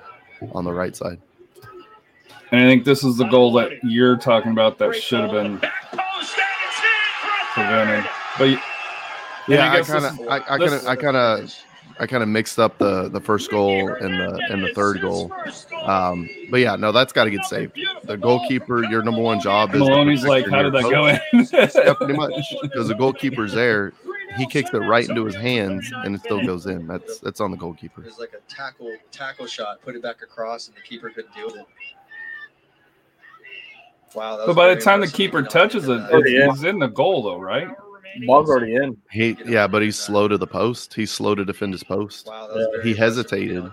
[0.53, 1.21] on the right side.
[2.53, 5.59] And I think this is the goal that you're talking about that should have been
[7.53, 8.09] prevented.
[8.39, 8.63] But
[9.49, 11.55] Yeah, I kind of, I, I kind of, I kind of,
[11.99, 15.33] I kind of mixed up the the first goal and the and the third goal.
[15.83, 17.79] Um, but yeah, no, that's got to get saved.
[18.05, 21.21] The goalkeeper, your number one job is to Maloney's like, how did that go in?
[21.85, 22.33] Yeah, pretty much
[22.63, 23.93] because the goalkeeper's there.
[24.37, 26.87] He kicks it right into his hands, and it still goes in.
[26.87, 28.03] That's that's on the goalkeeper.
[28.03, 28.11] It goalkeeper.
[28.11, 31.47] was like a tackle tackle shot, put it back across, and the keeper couldn't deal
[31.47, 31.67] with it.
[34.17, 34.39] Wow.
[34.39, 36.51] that But by the time the keeper touches it, think of yeah.
[36.51, 37.69] it's in the goal though, right?
[38.27, 38.97] Ball's already in.
[39.11, 40.95] He, yeah, but he's slow to the post.
[40.95, 42.27] He's slow to defend his post.
[42.27, 42.83] Wow, Yeah.
[42.83, 43.71] He hesitated.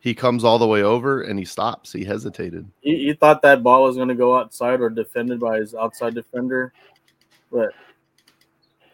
[0.00, 1.92] He comes all the way over and he stops.
[1.92, 2.66] He hesitated.
[2.80, 6.14] He, he thought that ball was going to go outside or defended by his outside
[6.14, 6.72] defender,
[7.52, 7.68] but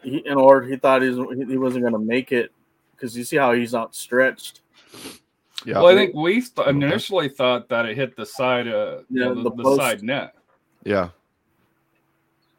[0.03, 2.53] he, in order, he thought he, was, he wasn't going to make it
[2.91, 4.61] because you see how he's outstretched.
[5.65, 9.29] Yeah, Well, I think we th- initially thought that it hit the side, uh, Yeah,
[9.29, 10.35] yeah, the, the the side net.
[10.87, 11.11] Yeah.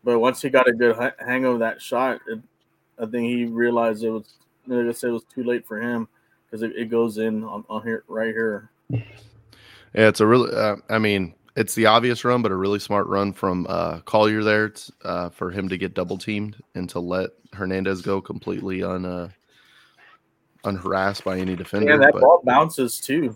[0.04, 2.40] But once he got a good hang of that shot, it,
[3.00, 4.36] I think he realized it was,
[4.68, 6.08] like I said, it was too late for him
[6.46, 8.70] because it, it goes in on, on here, right here.
[8.90, 9.00] Yeah,
[9.94, 10.54] it's a really.
[10.56, 14.44] Uh, I mean, it's the obvious run, but a really smart run from uh, Collier
[14.44, 18.84] there it's, uh, for him to get double teamed and to let Hernandez go completely
[18.84, 19.30] un uh,
[20.64, 21.94] unharassed by any defender.
[21.94, 23.36] And that but ball bounces too.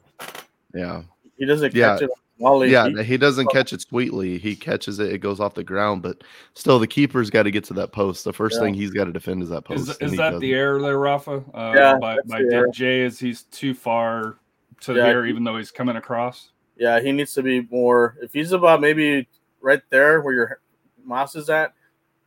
[0.74, 1.04] yeah,
[1.38, 1.94] He doesn't Yeah.
[1.94, 2.12] catch it.
[2.42, 2.72] On volley.
[2.72, 4.38] yeah, He- he doesn't catch it sweetly.
[4.38, 6.02] He catches it; it goes off the ground.
[6.02, 6.24] But
[6.54, 8.24] still, the keeper's got to get to that post.
[8.24, 8.62] The first Yeah.
[8.64, 9.82] thing he's got to defend is that post.
[9.82, 10.40] Is, is that doesn't.
[10.42, 11.44] the error there, Rafa?
[11.54, 12.68] Uh, Yeah, by, that's by the error.
[12.70, 14.38] Jaye is he's too far
[14.82, 16.52] to Yeah, here, he- even though he's coming across.
[16.78, 18.18] Yeah, he needs to be more.
[18.22, 19.28] If he's about maybe
[19.62, 20.60] right there where your
[21.06, 21.74] mouse is at,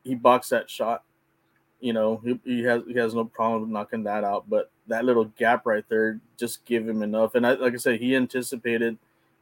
[0.05, 1.03] he blocks that shot.
[1.81, 4.49] You know, he, he has he has no problem knocking that out.
[4.49, 7.35] But that little gap right there, just give him enough.
[7.35, 8.97] And I, like I said, he anticipated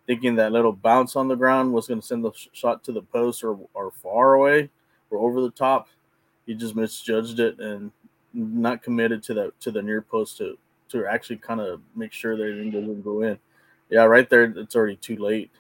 [0.07, 2.93] thinking that little bounce on the ground was going to send the sh- shot to
[2.93, 4.71] the post or or far away
[5.11, 5.89] or over the top.
[6.47, 7.93] He just misjudged it and
[8.35, 10.57] not committed to the to the near post to
[10.91, 13.39] to actually kind of make sure that it doesn't go in.
[13.91, 15.51] Yeah, right there, it's already too late.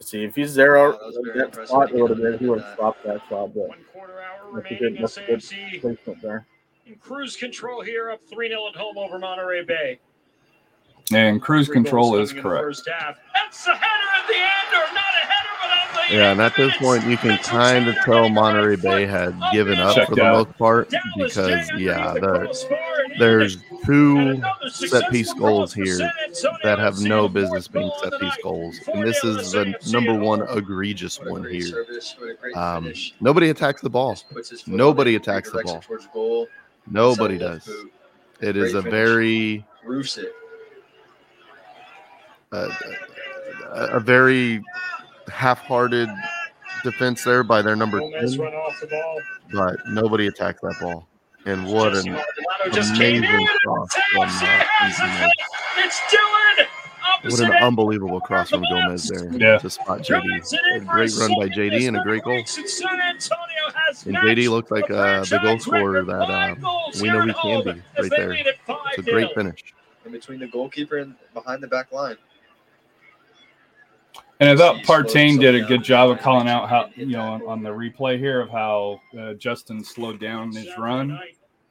[0.00, 2.46] See, if he's there, Wow, uh, that that spot, to it would have been, he
[2.46, 4.78] would have stopped that shot, but One quarter hour remaining.
[4.78, 6.46] good, that's a SAFC there.
[6.86, 10.00] in cruise control here, up 3 0 at home over Monterey Bay.
[11.12, 12.64] And cruise control is coming in the correct.
[12.66, 13.18] First half.
[13.34, 13.84] That's a header
[14.16, 17.04] at the end, or not a header, but on the Yeah, and at this point,
[17.06, 20.46] you can kind of tell Monterey Bay had given up Checked for the out.
[20.48, 23.18] most part because, yeah, the the, crossbar and in.
[23.18, 25.98] there's two set piece goals here
[26.62, 28.78] that have no business being set the piece goals.
[28.94, 31.62] And this is the number one egregious one here.
[31.62, 34.12] service, what a great Um, nobody attacks the ball.
[34.12, 35.64] Just puts his foot Nobody attacks the
[36.14, 36.46] ball.
[36.88, 37.68] Nobody does.
[38.40, 40.34] It is a very Roofs it.
[42.52, 42.68] Uh,
[43.72, 44.60] a a very
[45.32, 46.08] half-hearted
[46.82, 51.06] defense there by their number Gomez 10, the but nobody attacked that ball.
[51.46, 55.12] And what an Maldonado just came amazing cross from uh, has from it.
[55.12, 55.32] Gomez.
[55.78, 56.66] It's Dhillon.
[57.30, 59.58] What an unbelievable cross from Gomez there Yeah.
[59.58, 60.52] to spot JD.
[60.74, 62.34] A great run by JD and a great goal.
[62.36, 66.02] week, and San Antonio has And matched JD looked like the uh, the goal scorer
[66.04, 66.54] that uh,
[67.00, 68.32] we know he can be right there.
[68.32, 69.62] It's a great finish.
[70.04, 72.16] In between the goalkeeper and behind the back line.
[74.40, 77.20] And I thought He Partain did a good job of calling out how you know
[77.20, 81.18] on, on the replay here of how uh, Justin slowed down his run,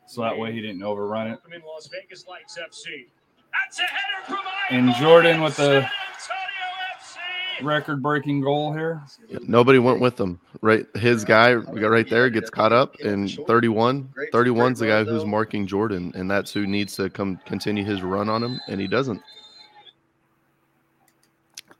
[0.05, 1.31] so that way he didn't overrun it.
[1.31, 3.07] welcome in Las Vegas Lights FC.
[3.51, 4.37] That's a header from
[4.69, 7.65] And Jordan with the- San Antonio FC.
[7.65, 9.01] Record-breaking goal here.
[9.41, 10.39] Nobody went with him.
[10.61, 15.03] Right, his guy we got right there gets caught up, and 31, 31's the guy
[15.03, 18.79] who's marking Jordan, and that's who needs to come continue his run on him, and
[18.79, 19.19] he doesn't.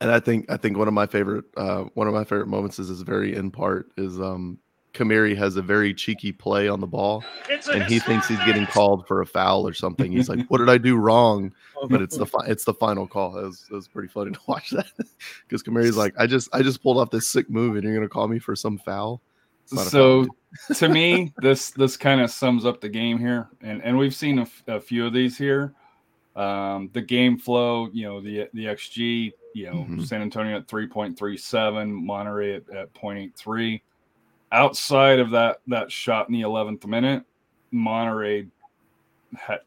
[0.01, 2.79] And I think I think one of my favorite uh, one of my favorite moments
[2.79, 4.57] is this very end part is um
[4.93, 8.65] Kamiri has a very cheeky play on the ball, It's and he thinks he's getting
[8.65, 10.12] called for a foul or something.
[10.12, 11.53] He's like, "What did I do wrong?"
[11.89, 13.38] But it's the fi- it's the final call.
[13.38, 14.88] It was, it was pretty funny to watch that
[15.47, 18.09] because Kamiri's like, "I just I just pulled off this sick move, and you're gonna
[18.09, 19.21] call me for some foul."
[19.63, 20.25] It's not a So
[20.67, 20.75] foul.
[20.75, 24.39] to me, this this kind of sums up the game here, and and we've seen
[24.39, 25.73] a, f- a few of these here.
[26.35, 30.05] Um, the game flow, you know, the the XG, you know, Mhm.
[30.05, 33.81] San Antonio at three point three seven, Monterey at, at 0.83.
[34.51, 37.23] Outside of that that shot in the eleventh minute,
[37.71, 38.47] Monterey
[39.38, 39.62] had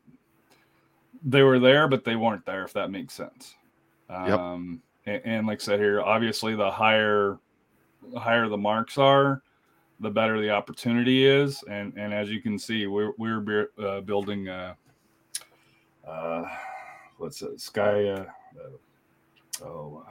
[1.25, 2.65] they were there, but they weren't there.
[2.65, 3.55] If that makes sense.
[4.11, 4.39] Yep.
[4.39, 7.39] Um, and, and like I said here, obviously the higher
[8.13, 9.43] the higher the marks are,
[10.01, 11.63] the better the opportunity is.
[11.69, 14.75] And and as you can see, we're we're uh, building uh,
[16.07, 16.45] uh,
[17.19, 18.25] what's it, sky uh,
[19.65, 20.11] oh uh,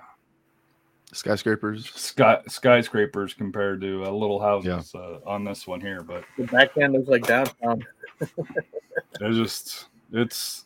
[1.14, 1.90] skyscrapers.
[1.94, 6.02] sky skyscrapers compared to uh, little houses uh, on this one here.
[6.02, 7.86] But The backhand looks like downtown.
[8.20, 10.66] it's just it's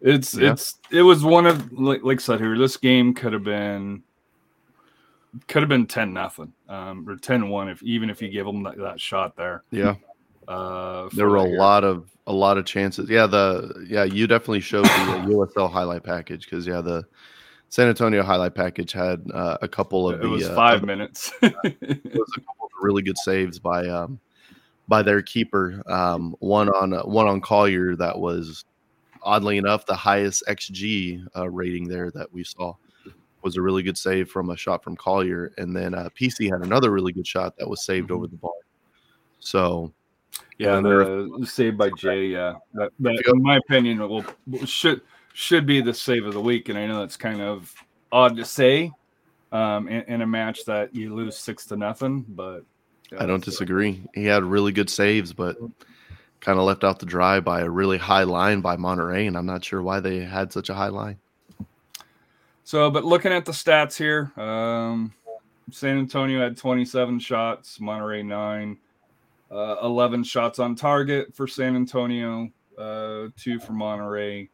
[0.00, 0.52] it's Yeah.
[0.52, 2.56] it's it was one of like, like I said here.
[2.58, 4.02] This game could have been
[5.46, 8.76] could have been ten nothing um, or 10-1 if even if you give them that,
[8.78, 9.62] that shot there.
[9.70, 9.94] Yeah,
[10.48, 11.56] Uh, there were a here.
[11.58, 13.08] lot of a lot of chances.
[13.08, 17.04] Yeah, the yeah you definitely showed the USL highlight package because yeah the
[17.70, 20.84] San Antonio highlight package had uh, a couple of It the was uh, five of-
[20.86, 21.32] minutes.
[21.40, 21.54] it
[22.04, 24.18] was a couple of really good saves by um
[24.88, 25.80] by their keeper.
[25.86, 28.64] Um, one on uh, one on Collier that was
[29.22, 32.74] oddly enough the highest xG uh, rating there that we saw
[33.42, 36.62] was a really good save from a shot from Collier, and then uh, PC had
[36.66, 38.50] another really good shot that was saved over the bar.
[39.38, 39.92] So
[40.58, 42.32] yeah, the save by Jaye.
[42.32, 44.24] Yeah, that, that in my opinion, will
[44.66, 46.68] should should be the save of the week.
[46.68, 47.72] And I know that's kind of
[48.12, 48.92] odd to say
[49.52, 52.64] um, in, in a match that you lose six to nothing, but
[53.18, 54.02] I don't disagree.
[54.14, 55.56] He had really good saves, but
[56.40, 59.46] kind of left out to dry by a really high line by Monterey, and I'm
[59.46, 61.18] not sure why they had such a high line.
[62.64, 65.12] So, but looking at the stats here, um,
[65.72, 68.78] San Antonio had 27 shots, Monterey nine,
[69.50, 74.48] uh, 11 shots on target for San Antonio, uh, two for Monterey.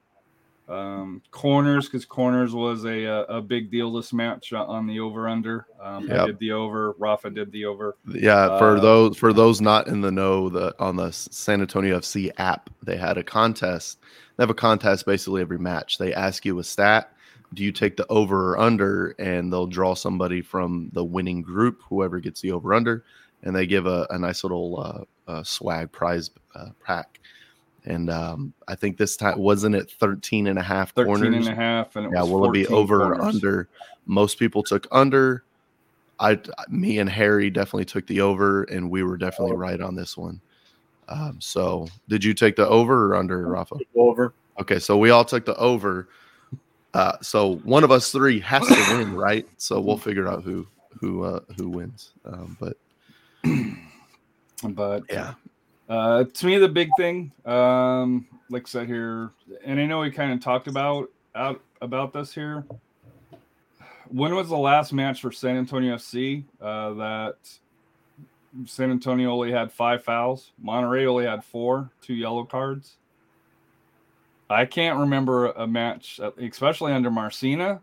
[0.68, 5.28] Um, corners, because corners was a, a a big deal this match on the over
[5.28, 5.66] under.
[5.80, 7.96] Um, I did the over, Rafa did the over.
[8.12, 12.00] Yeah, for Uh, those for those not in the know, the on the San Antonio
[12.00, 14.00] FC app, they had a contest.
[14.36, 15.98] They have a contest basically every match.
[15.98, 17.12] They ask you a stat.
[17.54, 19.14] Do you take the over or under?
[19.20, 23.04] And they'll draw somebody from the winning group, whoever gets the over under,
[23.44, 27.20] and they give a, a nice little uh, uh, swag prize uh, pack.
[27.86, 31.46] And um, I think this time wasn't it 13 and a half 13 corners?
[31.46, 33.68] and a half, and it yeah, was will it be 14 over or under?
[34.06, 35.44] Most people took under.
[36.18, 40.16] I, me and Harry definitely took the over, and we were definitely right on this
[40.16, 40.40] one.
[41.08, 43.76] Um, so, did you take the over or under, Rafa?
[43.94, 44.34] Over.
[44.58, 46.08] Okay, so we all took the over.
[46.94, 49.46] Uh, so one of us three has to win, right?
[49.58, 50.66] So we'll figure out who
[50.98, 52.12] who uh, who wins.
[52.24, 52.76] Um, but
[54.62, 55.34] But yeah,
[55.88, 59.30] Uh, to me, the big thing, um, like I said here,
[59.64, 62.64] and I know we kind of talked about out about this here.
[64.08, 67.36] When was the last match for San Antonio FC uh, that
[68.64, 70.52] San Antonio only had five fouls?
[70.60, 72.96] Monterey only had four, two yellow cards.
[74.48, 77.80] I can't remember a match, uh, especially under Marcina,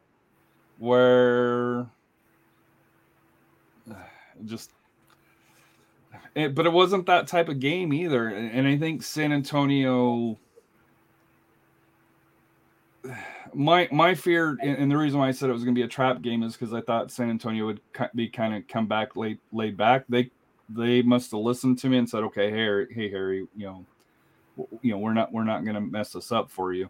[0.77, 1.87] where
[4.45, 4.71] just
[6.35, 8.27] it, but it wasn't that type of game either.
[8.27, 10.37] And, I think San Antonio.
[13.55, 15.85] My my fear, and, and the reason why I said it was going to be
[15.85, 17.81] a trap game is because I thought San Antonio would
[18.15, 20.05] be kind of come back late laid back.
[20.09, 20.31] They
[20.69, 23.85] they must have listened to me and said, "Okay, Harry, hey Harry, you know,
[24.81, 26.89] you know, we're not we're not going to mess this up for you,"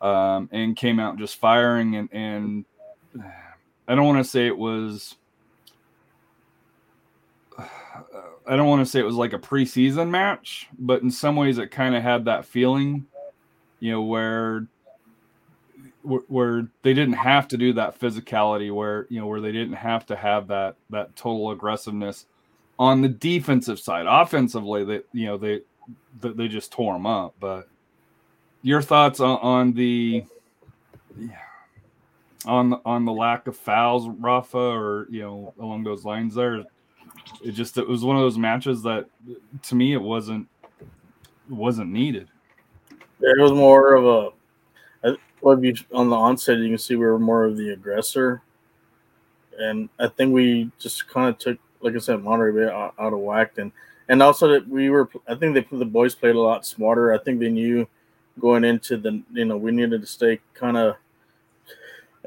[0.00, 2.64] um, and came out just firing and and
[3.88, 5.16] I don't want to say it was.
[8.46, 11.58] I don't want to say it was like a preseason match, but in some ways
[11.58, 13.06] it kind of had that feeling,
[13.80, 14.66] you know, where
[16.02, 20.04] where- they didn't have to do that physicality, where you know, where they didn't have
[20.06, 22.26] to have that that total aggressiveness
[22.78, 24.06] on the defensive side.
[24.06, 25.62] Offensively, they you know they
[26.20, 27.34] they, just tore them up.
[27.40, 27.68] But
[28.62, 30.24] your thoughts on, on the
[32.46, 36.64] on the, on the lack of fouls, Rafa, or you know along those lines there.
[37.42, 39.06] It just it was one of those matches that
[39.62, 40.48] to me it wasn't
[41.48, 42.28] wasn't needed.
[43.20, 44.30] There was more of a.
[45.40, 48.40] What you on the onset, you can see we were more of the aggressor,
[49.58, 53.12] and I think we just kind of took like I said, Monterey Bay out, out
[53.12, 53.70] of whack, and
[54.08, 55.08] and also that we were.
[55.28, 57.12] I think they the boys played a lot smarter.
[57.12, 57.86] I think they knew
[58.40, 60.96] going into the you know we needed to stay kind of.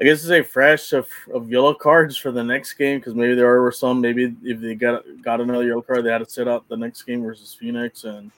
[0.00, 3.34] I guess it's a fresh of, of yellow cards for the next game because maybe
[3.34, 4.00] there were some.
[4.00, 7.02] Maybe if they got got another yellow card, they had to sit out the next
[7.02, 8.30] game versus Phoenix, and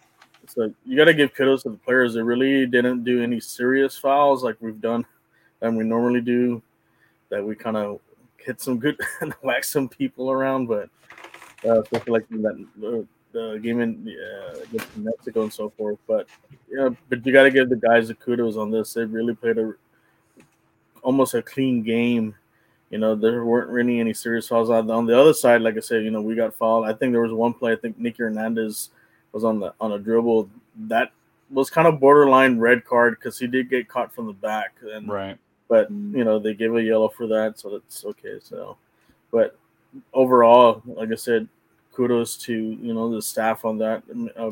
[0.47, 2.15] so you got to give kudos to the players.
[2.15, 5.05] They really didn't do any serious fouls like we've done
[5.61, 6.63] and we normally do.
[7.29, 8.01] That we kind of
[8.39, 8.99] hit some good
[9.43, 10.89] whack some people around, but
[11.65, 15.99] uh, like that uh, the game in uh, against Mexico and so forth.
[16.09, 16.27] But
[16.69, 18.95] yeah, but you got to give the guys the kudos on this.
[18.95, 19.75] They really played a
[21.03, 22.35] almost a clean game.
[22.91, 25.63] You know, there weren't really any serious fouls on, on the other side.
[25.63, 26.87] Like I said, you know, we got fouled.
[26.87, 27.73] I think there was one play.
[27.73, 28.91] I think Nicky Hernandez
[29.33, 30.51] was on the on a dribble
[30.89, 31.13] that
[31.51, 34.75] was kind of borderline red card because he did get caught from the back.
[34.83, 35.39] And Right.
[35.69, 38.39] but you know they gave a yellow for that, so that's okay.
[38.43, 38.77] So,
[39.31, 39.57] but
[40.13, 41.49] overall, like I said,
[41.93, 44.03] kudos to you know the staff on that,
[44.37, 44.51] uh,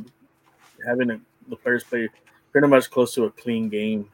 [0.86, 2.08] having a, the players play
[2.52, 4.08] pretty much close to a clean game,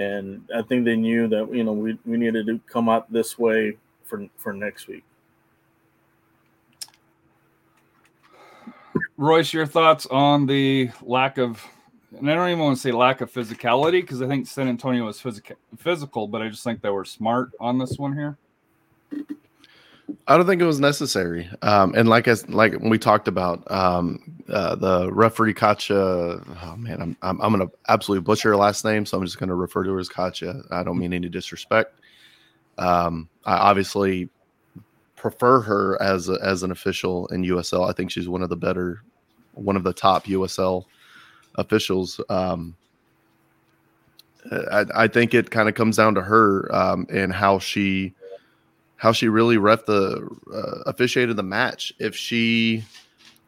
[0.00, 3.38] and I think they knew that you know we, we needed to come out this
[3.38, 5.04] way for for next week.
[9.16, 11.62] Royce, your thoughts on the lack of,
[12.16, 15.04] and I don't even want to say lack of physicality because I think San Antonio
[15.04, 18.38] was physical, physical, but I just think they were smart on this one here.
[20.26, 21.48] I don't think it was necessary.
[21.62, 26.42] Um, and like as like we talked about, um, uh, the referee Katja.
[26.62, 29.54] Oh man, I'm I'm, I'm gonna absolutely butcher her last name, so I'm just gonna
[29.54, 30.62] refer to her as Katja.
[30.70, 32.00] I don't mean any disrespect.
[32.78, 34.30] Um, I obviously
[35.16, 37.88] prefer her as a, as an official in USL.
[37.88, 39.02] I think she's one of the better,
[39.52, 40.86] one of the top USL
[41.56, 42.20] officials.
[42.30, 42.74] Um,
[44.50, 48.14] I, I think it kind of comes down to her um, and how she
[49.00, 51.90] how she really ref the uh, officiated the match.
[51.98, 52.84] If she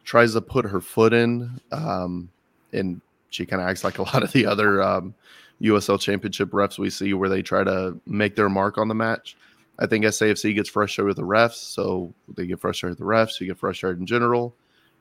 [0.03, 2.27] tries to put her foot in, um,
[2.73, 2.99] and
[3.29, 5.13] she kind of acts like a lot of the other um,
[5.61, 9.37] USL Championship refs we see, where they try to make their mark on the match.
[9.77, 13.39] I think SAFC gets frustrated with the refs, so they get frustrated with the refs.
[13.39, 14.55] You get frustrated in general.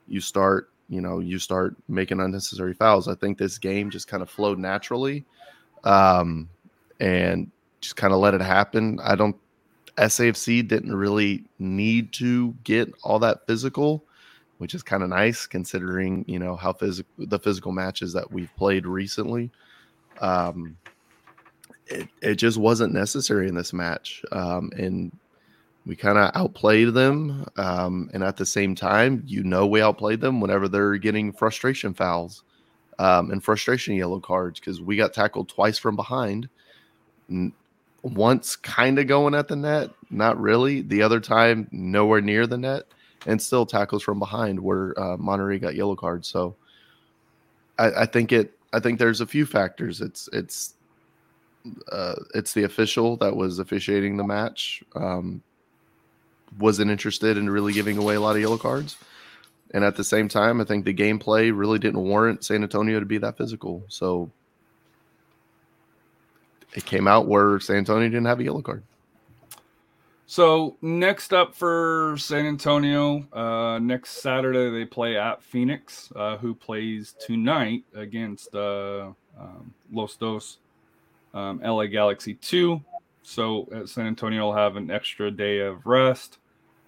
[0.07, 3.09] You start, you know, you start making unnecessary fouls.
[3.09, 5.25] I think this game just kind of flowed naturally,
[5.85, 6.51] um,
[7.01, 7.51] and
[7.81, 9.01] just kind of let it happen.
[9.03, 9.37] I don't
[9.97, 14.05] SAFC didn't really need to get all that physical,
[14.59, 18.55] which is kind of nice considering you know how physical the physical matches that we've
[18.57, 19.51] played recently.
[20.21, 20.77] Um,
[21.87, 25.13] it it just wasn't necessary in this match, um, and
[25.85, 27.45] we kind of outplayed them.
[27.57, 31.93] Um, and at the same time, you know, we outplayed them whenever they're getting frustration
[31.93, 32.45] fouls
[32.99, 36.49] um, and frustration yellow cards because we got tackled twice from behind
[38.03, 40.83] once kind of going at the net, not really.
[40.83, 42.85] The other time, nowhere near the net,
[43.27, 46.29] and still tackles from behind where uh, Monterey got yellow cards.
[46.29, 46.57] So
[47.79, 48.59] I, I, think it.
[48.73, 50.01] I think there's a few factors.
[50.01, 50.75] It's it's
[51.91, 55.43] uh, it's the official that was officiating the match um,
[56.59, 58.97] wasn't interested in really giving away a lot of yellow cards.
[59.73, 63.07] And at the same time, I think the gameplay really didn't warrant San Antonio to
[63.07, 63.85] be that physical.
[63.89, 64.31] So
[66.75, 68.83] it came out where San Antonio didn't have a yellow card.
[70.27, 76.55] So next up for San Antonio, uh, next Saturday they play at Phoenix, uh, who
[76.55, 80.57] plays tonight against uh, um, Los Dos,
[81.35, 82.81] um, LA Galaxy two.
[83.23, 86.39] So uh, San Antonio will have an extra day of rest.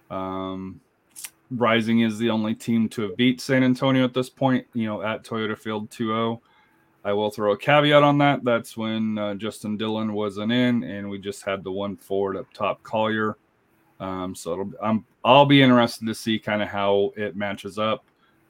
[0.09, 0.81] Um,
[1.51, 4.65] Rising is the only team to have beat San Antonio at this point.
[4.73, 6.41] You know, at Toyota Field 2-0.
[7.05, 8.43] I will throw a caveat on that.
[8.43, 12.51] That's when uh, Justin Dhillon wasn't in, and we just had the one forward up
[12.51, 13.37] top, Collier.
[13.99, 18.03] Um, so I'm, I'll be interested to see kind of how it matches up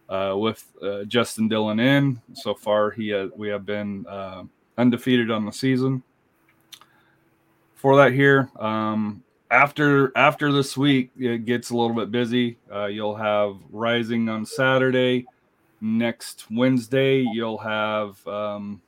[0.08, 2.22] uh, with uh, Justin Dhillon in.
[2.34, 4.44] So far, he has, we have been uh,
[4.78, 6.02] undefeated on the season.
[7.76, 12.58] For that here, um, after after this week, it gets a little bit busy.
[12.74, 15.26] Uh, you'll have Rising on Saturday
[15.86, 18.82] next Wednesday, you'll have um,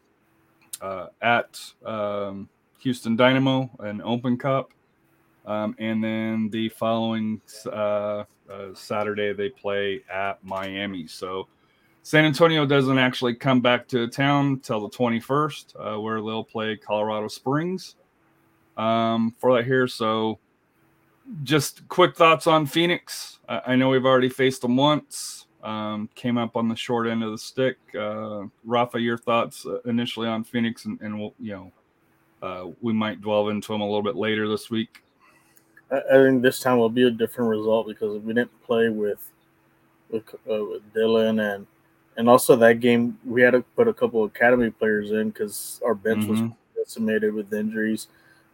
[0.81, 4.71] uh, at um, Houston Dynamo an Open Cup.
[5.45, 8.25] Um, and then the following uh, uh,
[8.73, 11.07] Saturday, they play at Miami.
[11.07, 11.47] So
[12.03, 16.75] San Antonio doesn't actually come back to town till the 21st, uh, where they'll play
[16.75, 17.95] Colorado Springs
[18.75, 19.87] um, for that here.
[19.87, 20.39] So
[21.43, 23.39] just quick thoughts on Phoenix.
[23.47, 27.23] I, I know we've already faced them once um, came up on the short end
[27.23, 27.77] of the stick.
[27.93, 31.71] Uh, Rafa, your thoughts uh, initially on Phoenix, and, and we'll, you know,
[32.41, 35.03] uh, we might delve into them a little bit later this week.
[35.91, 39.19] I, I think this time will be a different result because we didn't play with
[40.09, 41.67] with, uh, with Dhillon and
[42.15, 45.81] and also that game we had to put a couple of academy players in because
[45.85, 46.55] our bench was Mhm.
[46.75, 48.07] decimated with injuries.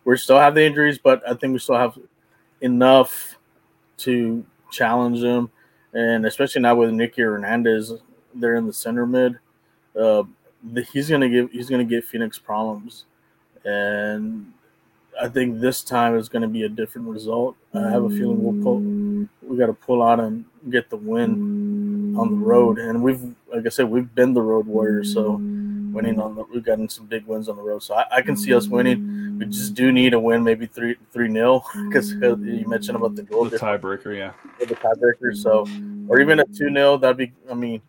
[0.04, 1.98] We still have the injuries, but I think we still have
[2.62, 3.38] enough
[3.98, 5.50] to challenge them,
[5.94, 7.94] and especially now with Nicky Hernandez,
[8.34, 9.40] they're in the center mid.
[10.00, 10.24] Uh,
[10.72, 13.06] the, he's gonna give he's gonna give Phoenix problems,
[13.66, 14.52] and
[15.22, 17.56] I think this time is gonna be a different result.
[17.74, 18.80] I have a feeling we'll pull
[19.54, 23.22] we got to pull out and get the win on the road, and we've
[23.54, 27.06] like I said we've been the road warriors, so winning on the we've gotten some
[27.06, 29.00] big wins on the road, so I, I can see us winning.
[29.38, 32.24] We just do need a win, maybe three three nil, because mm.
[32.24, 34.34] uh, you mentioned about the goal The tiebreaker, yeah.
[34.60, 35.36] the tiebreaker.
[35.36, 35.68] So,
[36.08, 37.82] or even a 2 0, that'd be, I mean,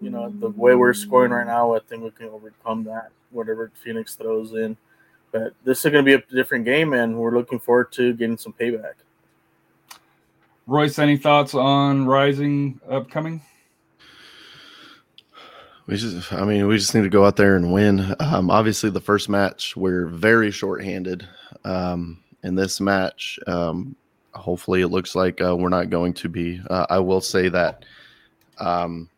[0.00, 3.70] you know, the way we're scoring right now, I think we can overcome that, whatever
[3.82, 4.76] Phoenix throws in.
[5.32, 8.36] But this is going to be a different game, and we're looking forward to getting
[8.36, 8.94] some payback.
[10.66, 13.42] Royce, any thoughts on Rising upcoming?
[15.90, 18.14] We just, I mean, we just need to go out there and win.
[18.20, 21.26] Um, obviously, the first match we're very shorthanded.
[21.64, 23.96] Um, in this match, um,
[24.32, 26.60] hopefully, it looks like uh, we're not going to be.
[26.70, 27.84] Uh, I will say that
[28.58, 29.10] um,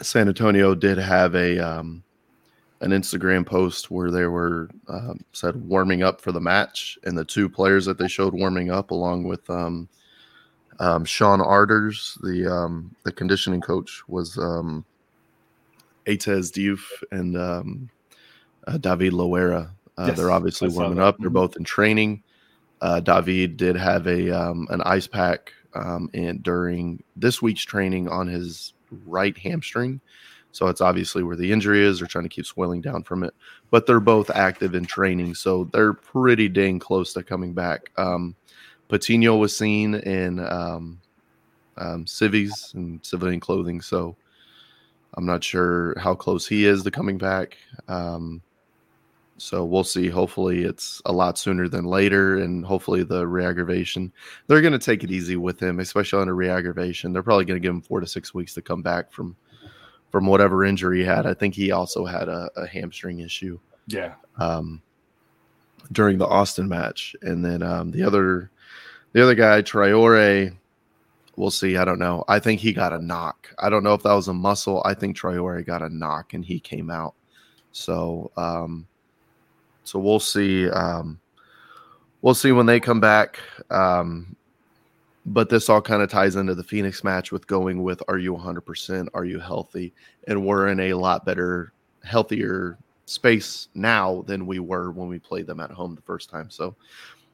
[0.00, 2.02] San Antonio did have a um,
[2.80, 7.24] an Instagram post where they were um, said warming up for the match, and the
[7.24, 9.90] two players that they showed warming up, along with um,
[10.78, 14.82] um, Sean Arders, the um, the conditioning coach, was um,
[16.06, 16.80] Ates Diouf
[17.10, 17.90] and um,
[18.66, 19.70] uh, David Loera.
[19.98, 21.16] Uh, Yes, they're obviously warming up.
[21.18, 21.34] They're Mhm.
[21.34, 22.22] both in training.
[22.80, 28.08] Uh, David did have a um, an ice pack um, and during this week's training
[28.08, 28.74] on his
[29.06, 30.00] right hamstring.
[30.52, 31.98] So it's obviously where the injury is.
[31.98, 33.34] They're trying to keep swelling down from it.
[33.70, 37.90] But they're both active in training, so they're pretty dang close to coming back.
[37.98, 38.34] Um,
[38.88, 40.98] Patino was seen in um,
[41.76, 44.16] um, civvies and civilian clothing, so
[45.16, 47.56] I'm not sure how close he is to coming back.
[47.88, 48.42] Um,
[49.38, 50.08] so we'll see.
[50.08, 54.12] Hopefully, it's a lot sooner than later, and hopefully, the reaggravation.
[54.46, 57.12] They're going to take it easy with him, especially on a reaggravation.
[57.12, 59.36] They're probably going to give him four to six weeks to come back from
[60.10, 61.26] from whatever injury he had.
[61.26, 63.58] I think he also had a, a hamstring issue
[63.88, 64.14] Yeah.
[64.38, 64.80] um,
[65.92, 68.50] during the Austin match, and then um, the other
[69.12, 70.56] the other guy, Traore.
[71.36, 71.76] We'll see.
[71.76, 72.24] I don't know.
[72.28, 73.54] I think he got a knock.
[73.58, 74.82] I don't know if that was a muscle.
[74.84, 77.14] I think Traore got a knock and he came out.
[77.72, 78.86] So, um,
[79.84, 80.68] so we'll see.
[80.70, 81.20] Um,
[82.22, 83.38] we'll see when they come back.
[83.70, 84.34] Um,
[85.26, 88.34] but this all kind of ties into the Phoenix match with going with Are you
[88.34, 89.08] 100%?
[89.12, 89.92] Are you healthy?
[90.26, 91.72] And we're in a lot better,
[92.02, 96.48] healthier space now than we were when we played them at home the first time.
[96.48, 96.76] So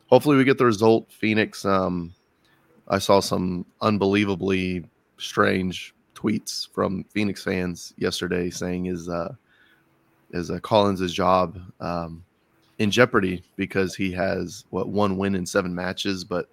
[0.07, 1.11] hopefully we get the result.
[1.12, 2.14] Phoenix, um,
[2.93, 4.84] I saw some unbelievably
[5.16, 9.34] strange tweets from Phoenix fans yesterday saying is uh,
[10.32, 12.22] is uh, Collins' job um,
[12.78, 16.49] in jeopardy because he has what one win in seven matches, but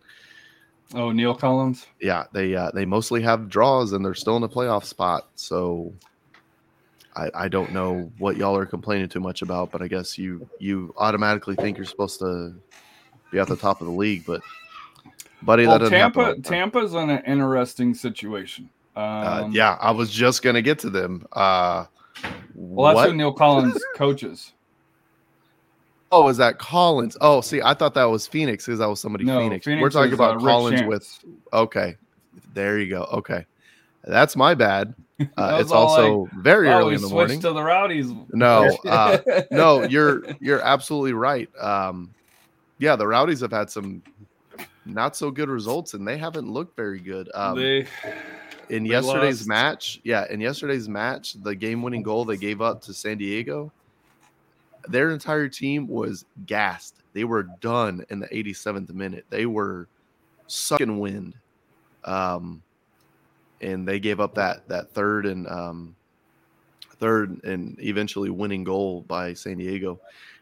[0.96, 1.86] Oh, Neil Collins.
[2.02, 5.28] yeah, they uh, they mostly have draws and they're still in a playoff spot.
[5.36, 5.94] So
[7.18, 10.50] I, I don't know what y'all are complaining too much about, but I guess you
[10.58, 12.56] you automatically think you're supposed to
[13.30, 14.42] be at the top of the league, but
[15.44, 16.42] buddy, Well, happen Tampa.
[16.42, 18.70] Tampa's in an interesting situation.
[18.96, 21.26] Um, Uh, yeah, I was just gonna get to them.
[21.34, 21.86] Uh,
[22.54, 23.10] Well, that's what?
[23.12, 24.54] who Neil Collins coaches.
[26.12, 27.16] Oh, is that Collins?
[27.22, 29.66] Oh, see, I thought that was Phoenix because that was somebody No, Phoenix.
[29.66, 31.20] Phoenix We're talking is, uh, about Rick Collins with.
[31.54, 31.98] Okay,
[32.54, 33.04] there you go.
[33.14, 33.46] Okay,
[34.04, 34.94] that's my bad.
[35.36, 37.42] Uh, it's also very oh, early we in the switched morning.
[37.42, 38.10] to the Rowdies.
[38.32, 39.18] No, uh,
[39.52, 41.50] no, you're you're absolutely right.
[41.60, 42.14] Um,
[42.78, 44.02] yeah, the Rowdies have had some
[44.86, 47.30] not so good results, and they haven't looked very good.
[47.34, 47.88] Um, they
[48.70, 49.48] in they yesterday's lost.
[49.48, 53.72] match, yeah, in yesterday's match, the game-winning goal they gave up to San Diego,
[54.88, 56.96] their entire team was gassed.
[57.14, 59.26] They were done in the 87th minute.
[59.30, 59.88] They were
[60.48, 61.36] sucking wind,
[62.06, 62.62] um,
[63.62, 65.96] and they gave up that that third and um,
[67.00, 70.00] third and eventually winning goal by San Diego.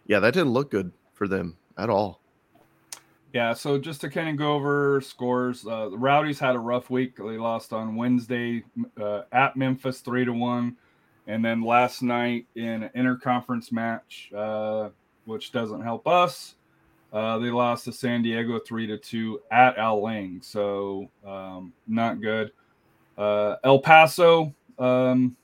[0.08, 2.22] Yeah, that didn't look good for them at all.
[3.34, 6.90] Yeah, so just to kind of go over scores, uh, the Rowdies had a rough
[6.90, 7.18] week.
[7.18, 8.64] They lost on Wednesday
[9.00, 10.78] uh, at Memphis three to one,
[11.28, 14.90] and then last night in an interconference match, uh,
[15.26, 16.56] which doesn't help us,
[17.12, 20.40] uh, they lost to San Diego three to two at Al Lang.
[20.42, 22.54] So um, not good.
[23.18, 25.36] Uh, El Paso um,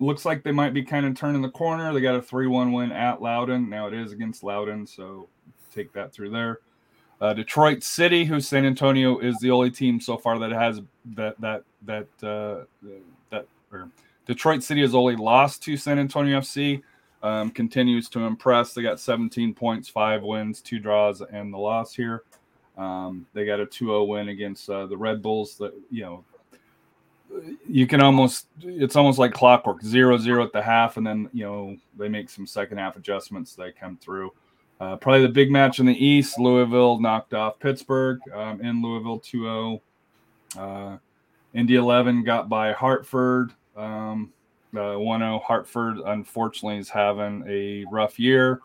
[0.00, 1.92] looks like they might be kind of turning the corner.
[1.92, 3.68] They got a three one win at Loudoun.
[3.68, 5.28] Now it is against Loudoun, so
[5.72, 6.60] take that through there.
[7.20, 10.80] Uh, Detroit City, who San Antonio is the only team so far that has
[11.16, 12.64] that that that uh,
[13.30, 13.90] that or
[14.26, 16.82] Detroit City has only lost to San Antonio FC.
[17.20, 18.74] Um, continues to impress.
[18.74, 22.22] They got 17 points, five wins, two draws, and the loss here.
[22.76, 25.56] Um, they got a 2-0 win against uh, the Red Bulls.
[25.56, 26.24] That you know,
[27.68, 29.82] you can almost it's almost like clockwork.
[29.82, 33.54] Zero zero at the half, and then you know they make some second half adjustments.
[33.54, 34.32] They come through.
[34.80, 36.38] Uh, probably the big match in the East.
[36.38, 39.80] Louisville knocked off Pittsburgh um, in Louisville 2-0.
[40.56, 40.98] Uh,
[41.54, 43.52] Indy 11 got by Hartford.
[43.76, 44.32] Um,
[44.74, 48.60] uh, 1-0 Hartford unfortunately is having a rough year.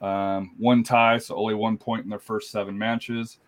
[0.00, 3.38] Um, one tie, so only one point in their first seven matches.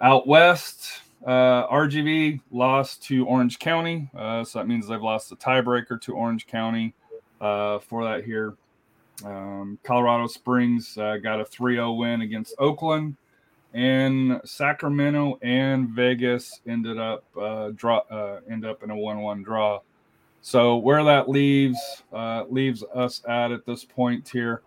[0.00, 5.36] Out west, uh, RGV lost to Orange County, uh, so that means they've lost the
[5.36, 6.94] tiebreaker to Orange County
[7.40, 8.56] uh, for that here.
[9.24, 13.16] Um, Colorado Springs uh, got a 3-0 win against Oakland,
[13.72, 19.80] and Sacramento and Vegas ended up uh, draw uh, end up in a 1-1 draw.
[20.42, 21.78] So where that leaves
[22.12, 24.62] uh, leaves us at at this point here,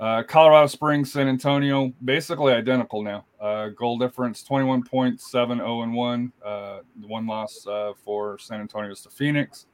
[0.00, 3.26] uh, Colorado Springs, San Antonio, basically identical now.
[3.38, 6.32] Uh, goal difference 21 points, 7 0 and 1.
[6.42, 9.66] Uh, one loss uh, for San Antonio to Phoenix.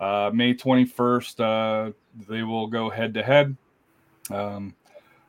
[0.00, 1.92] Uh, May 21st, uh,
[2.26, 3.56] they will go head to head.
[4.30, 4.74] Um,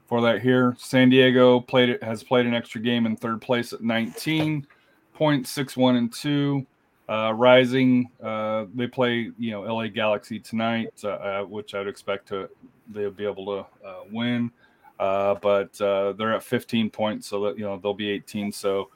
[0.07, 3.81] for that here, San Diego played has played an extra game in third place at
[3.81, 4.67] 19
[5.13, 6.65] points, 6 1 and 2.
[7.07, 12.27] Uh, Rising, uh, they play you know LA Galaxy tonight, uh, uh, which I'd expect
[12.29, 12.49] to
[12.89, 14.51] they'll be able to uh, win.
[14.99, 18.51] Uh, but they're at 15 points, so that you know they'll be 18.
[18.51, 18.89] So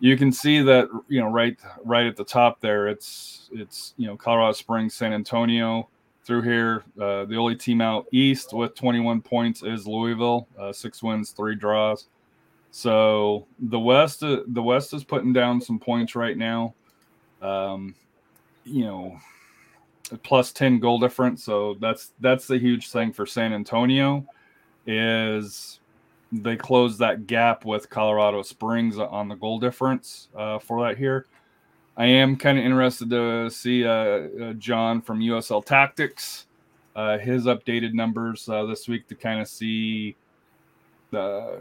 [0.00, 4.06] you can see that you know right right at the top there, it's it's you
[4.06, 5.88] know Colorado Springs, San Antonio
[6.24, 6.84] through here.
[7.00, 11.54] Uh, the only team out east with 21 points is Louisville, uh, six wins, three
[11.54, 12.06] draws.
[12.70, 16.74] So the West, uh, the West is putting down some points right now.
[17.42, 17.94] Um,
[18.64, 19.18] you know,
[20.22, 21.44] plus 10 goal difference.
[21.44, 24.24] So that's that's the huge thing for San Antonio
[24.86, 25.79] is
[26.32, 31.26] they close that gap with Colorado Springs on the goal difference uh, for that here.
[31.96, 36.46] I am kind of interested to see uh, uh, John from USL Tactics,
[36.94, 40.16] uh, his updated numbers uh, this week to kind of see
[41.10, 41.60] the,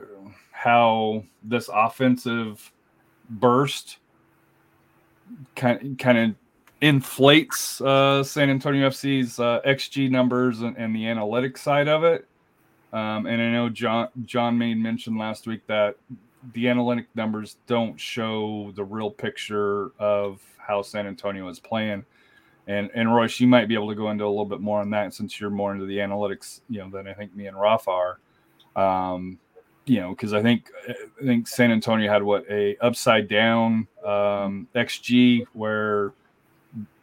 [0.52, 2.72] how this offensive
[3.30, 3.98] burst
[5.56, 6.36] kind kind of
[6.82, 12.26] inflates uh, San Antonio FC's uh, XG numbers and, and, the analytics side of it.
[12.92, 15.96] Um, and I know John John made mention last week that
[16.54, 22.06] the analytic numbers don't show the real picture of how San Antonio is playing.
[22.68, 24.90] And and Royce, you might be able to go into a little bit more on
[24.92, 27.92] that since you're more into the analytics, you know, than I think me and Rafa
[27.92, 28.20] are.
[28.76, 29.40] Um,
[29.86, 34.68] you know, because I think I think San Antonio had what a upside down um,
[34.76, 36.14] xG where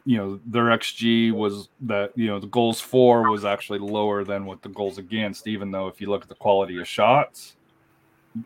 [0.07, 4.45] you know their xG was that you know the goals for was actually lower than
[4.45, 7.57] what the goals against, even though if you look at the quality of shots,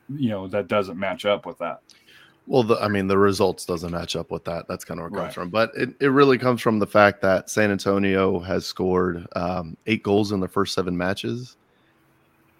[0.09, 1.81] you know that doesn't match up with that.
[2.47, 4.67] Well, the, I mean, the results doesn't match up with that.
[4.67, 5.33] That's kind of where it comes Right.
[5.33, 5.49] from.
[5.49, 10.01] But it, it really comes from the fact that San Antonio has scored um, eight
[10.01, 11.55] goals in the first seven matches.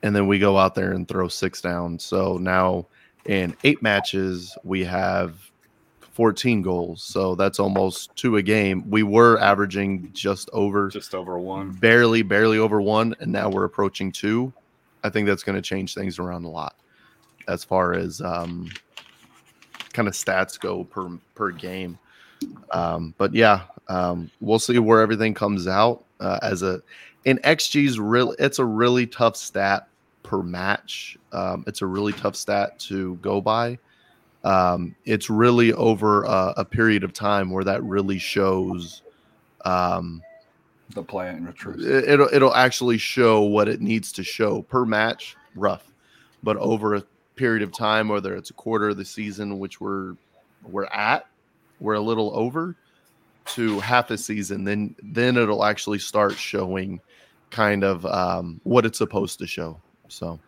[0.03, 1.97] And then we go out there and throw six down.
[1.97, 2.85] So now
[3.25, 5.50] in eight matches, we have
[6.11, 7.03] 14 goals.
[7.03, 8.89] So that's almost two a game.
[8.89, 11.71] We were averaging just over, Just over one.
[11.71, 13.15] barely, barely over one.
[13.19, 14.51] And now we're approaching two.
[15.03, 16.75] I think that's going to change things around a lot
[17.47, 18.69] as far as um,
[19.93, 21.97] kind of stats go per per game.
[22.71, 26.81] Um, but yeah, um, we'll see where everything comes out uh, as a
[27.25, 28.35] in XG's real.
[28.37, 29.87] It's a really tough stat
[30.23, 31.17] per match.
[31.31, 33.77] Um, it's a really tough stat to go by.
[34.43, 39.03] Um, it's really over a, a period of time where that really shows.
[39.65, 40.23] Um,
[40.93, 41.79] The and retreat.
[41.81, 45.35] it- it'll it'll actually show what it needs to show per match.
[45.55, 45.91] Rough,
[46.43, 47.03] but over a
[47.35, 50.15] period of time, whether it's a quarter of the season, which we're
[50.63, 51.27] we're at,
[51.79, 52.75] we're a little over,
[53.45, 56.99] to half a season, then then it'll actually start showing
[57.51, 59.79] kind of um, what it's supposed to show.
[60.07, 60.39] So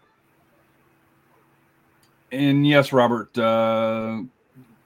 [2.33, 4.23] And yes, Robert, uh,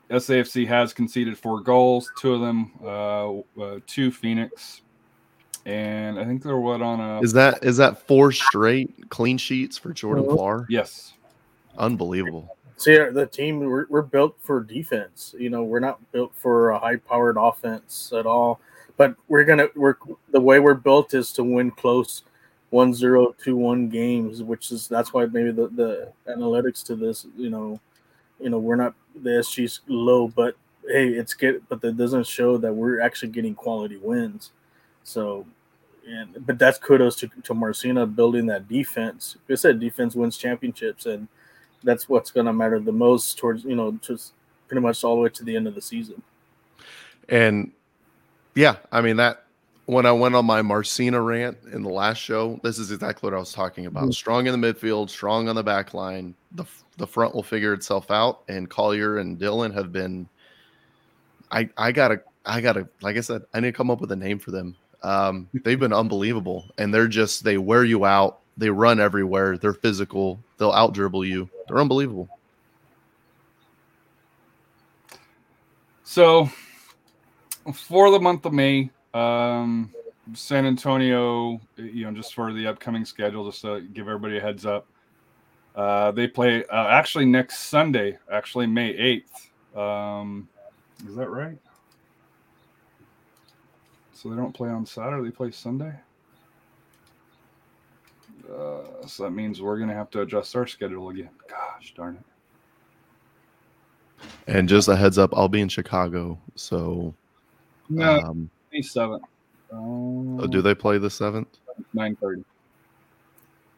[0.09, 4.81] SAFC has conceded four goals, two of them uh, uh, to Phoenix.
[5.65, 7.21] And I think they're what on a.
[7.21, 10.35] is that is that four straight clean sheets for Jordan Mhm.
[10.37, 10.65] Farr?
[10.69, 11.13] yes.
[11.77, 12.55] Unbelievable.
[12.77, 15.33] See, the team we're, we're built for defense.
[15.37, 18.59] You know, we're not built for a high-powered offense at all.
[18.97, 19.95] But we're gonna we're
[20.31, 22.23] the way we're built is to win close
[22.69, 27.25] one zero two one games, which is that's why maybe the, the analytics to this,
[27.37, 27.79] you know,
[28.39, 30.55] you know, we're not the xG's low, but
[30.87, 34.51] hey, it's good but that doesn't show that we're actually getting quality wins.
[35.03, 35.45] So
[36.07, 39.37] and but that's kudos to, to Marcina building that defense.
[39.47, 41.27] Like I said defense wins championships and
[41.83, 44.33] that's what's gonna matter the most towards you know, just
[44.67, 46.21] pretty much all the way to the end of the season.
[47.29, 47.71] And
[48.55, 49.46] yeah, I mean that
[49.87, 53.33] when I went on my Marcina rant in the last show, this is exactly what
[53.33, 54.03] I was talking about.
[54.09, 54.13] Mhm.
[54.13, 56.35] Strong in the midfield, strong on the back line.
[56.51, 56.65] The
[56.97, 58.41] the front will figure itself out.
[58.49, 60.27] And Collier and Dhillon have been.
[61.51, 64.15] I I gotta I gotta like I said I need to come up with a
[64.15, 64.75] name for them.
[65.03, 68.39] Um, they've been unbelievable, and they're just they wear you out.
[68.57, 69.57] They run everywhere.
[69.57, 70.37] They're physical.
[70.57, 71.49] They'll out dribble you.
[71.67, 72.27] They're unbelievable.
[76.03, 76.49] So
[77.73, 79.93] for the month of May, um,
[80.33, 84.65] San Antonio, you know, just for the upcoming schedule, just to give everybody a heads
[84.65, 84.87] up,
[85.75, 89.23] uh, they play uh, actually next Sunday, actually May
[89.75, 89.79] 8th.
[89.79, 90.47] Um,
[91.07, 91.57] is that right?
[94.13, 95.93] So they don't play on Saturday, they play Sunday?
[98.51, 101.29] Uh, so that means we're going to have to adjust our schedule again.
[101.47, 102.23] Gosh darn it.
[104.47, 106.39] And just a heads up, I'll be in Chicago.
[106.55, 107.13] So,
[107.89, 109.21] No, um, May 7th.
[109.71, 111.47] oh, do they play the seventh?
[111.95, 112.43] 9.30.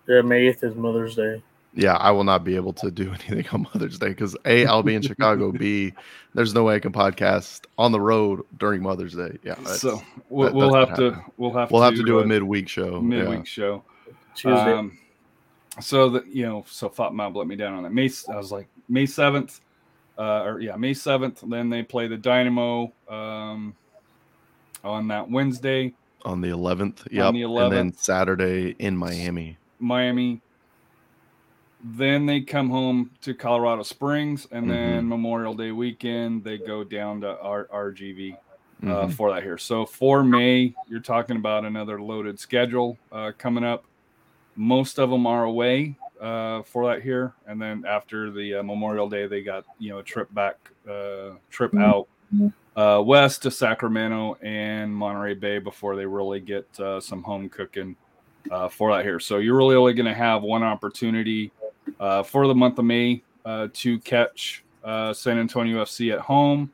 [0.08, 1.42] Yeah, May eighth is Mother's Day.
[1.76, 4.82] Yeah, I will not be able to do anything on Mother's Day because A, I'll
[4.82, 5.52] be in Chicago.
[5.52, 5.94] B,
[6.34, 9.38] there's no way I can podcast on the road during Mother's Day.
[9.44, 12.24] Yeah, so we'll, that- we'll have to we'll have we'll to have to do a
[12.24, 13.00] uh, midweek show.
[13.02, 13.44] midweek Yeah.
[13.44, 13.84] show.
[14.34, 14.74] Tuesday.
[14.74, 14.98] Um,
[15.80, 17.94] so that you know, so FotMob let me down on that.
[17.94, 19.62] May I was like May seventh,
[20.18, 21.44] uh, or yeah, May seventh.
[21.48, 23.76] Then they play the Dynamo um,
[24.84, 25.94] on that Wednesday,
[26.26, 27.08] on the 11th.
[27.12, 27.34] Yep.
[27.34, 29.58] the And then Saturday in Miami.
[29.80, 30.42] Miami.
[31.82, 37.22] Then they come home to Colorado Springs, and then Memorial Day weekend they go down
[37.22, 38.36] to R- RGV.
[38.82, 39.12] uh, Mhm.
[39.14, 39.58] for that here.
[39.58, 43.84] So for May, you're talking about another loaded schedule uh, coming up.
[44.56, 49.10] Most of them are away uh, for that here, and then after the uh, Memorial
[49.10, 50.56] Day, they got you know a trip back,
[50.90, 52.08] uh, trip out
[52.80, 57.94] uh, west to Sacramento and Monterey Bay before they really get uh, some home cooking
[58.52, 59.20] uh, for that here.
[59.20, 61.52] So you're really only going to have one opportunity
[62.00, 66.72] uh, for the month of May uh, to catch uh, San Antonio FC at home.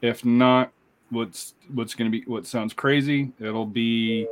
[0.00, 0.70] If not,
[1.10, 4.26] what's what's going to be what sounds crazy it'll be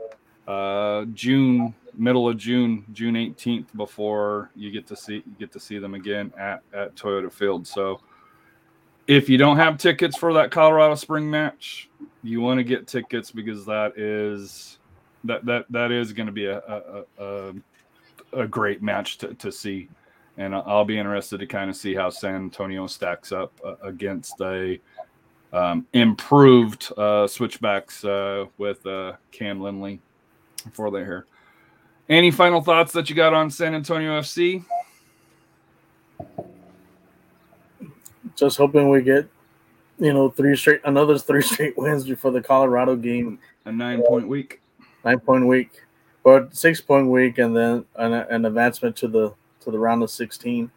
[1.15, 5.79] june middle of june june 18th before you get to see you get to see
[5.79, 7.99] them again at at toyota field so
[9.07, 11.89] if you don't have tickets for that colorado spring match
[12.23, 14.79] you want to get tickets because that is
[15.25, 17.53] that that that is going to be a a, a
[18.33, 19.89] a great match to, to see
[20.37, 24.41] and i'll be interested to kind of see how san antonio stacks up uh, against
[24.41, 24.79] a
[25.53, 30.01] um, improved uh, switchbacks uh, with uh, Cam Lindley
[30.73, 31.27] for their hair.
[32.09, 34.65] Any final thoughts that you got on San Antonio FC?
[38.37, 39.29] Just hoping we get,
[39.99, 43.39] you know, three straight another three straight wins before the Colorado game.
[43.65, 44.61] A nine point week.
[45.05, 45.83] Nine point week,
[46.23, 50.11] but six point week, and then an, an advancement to the to the round of
[50.11, 50.71] sixteen.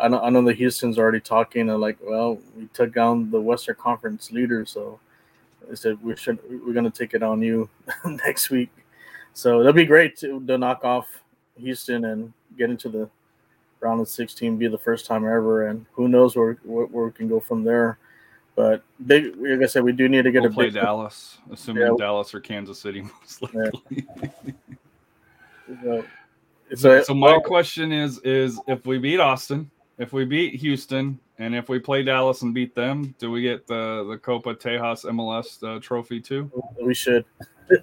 [0.00, 1.68] I know, I know the Houston's already talking.
[1.68, 5.00] And like, well, we took down the Western Conference leader, so
[5.68, 7.68] they said we should we're gonna take it on you
[8.04, 8.70] next week.
[9.32, 11.06] So that'd be great to, to knock off
[11.56, 13.08] Houston and get into the
[13.80, 17.12] round of 16, be the first time ever, and who knows where where, where we
[17.12, 17.98] can go from there.
[18.56, 20.74] But big, like I said, we do need to get We'll a play big.
[20.74, 21.94] Dallas, assuming Yeah.
[21.98, 24.06] Dallas or Kansas City most likely.
[25.82, 26.04] So,
[26.74, 31.18] So, so my well, question is: is if we beat Austin, if we beat Houston,
[31.38, 35.04] and if we play Dallas and beat them, do we get the the Copa Tejas
[35.06, 36.50] MLS uh, trophy too?
[36.80, 37.24] we should.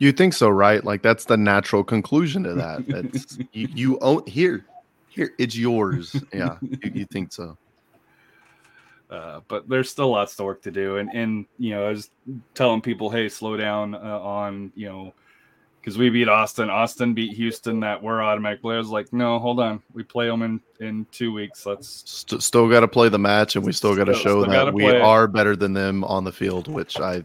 [0.00, 0.82] You think so, right?
[0.82, 2.88] Like that's the natural conclusion to that.
[2.88, 4.64] That's you, you own here.
[5.08, 6.16] Here, it's yours.
[6.32, 7.58] Yeah, you, you think so.
[9.10, 10.96] uh, but there's still lots of work to do.
[10.96, 12.10] And and you know, I was
[12.54, 15.12] telling people, hey, slow down uh, on you know,
[15.80, 18.62] because we beat Austin, Austin beat Houston, that we're automatic.
[18.62, 21.66] Blair's like, no, hold on, we play them in in two weeks.
[21.66, 24.72] Let's St- still got to play the match, and we still got to show that
[24.72, 25.02] we it.
[25.02, 27.22] are better than them on the field, which I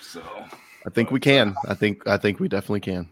[0.00, 0.22] so.
[0.86, 1.54] I think we can.
[1.68, 3.08] I think I think we definitely can.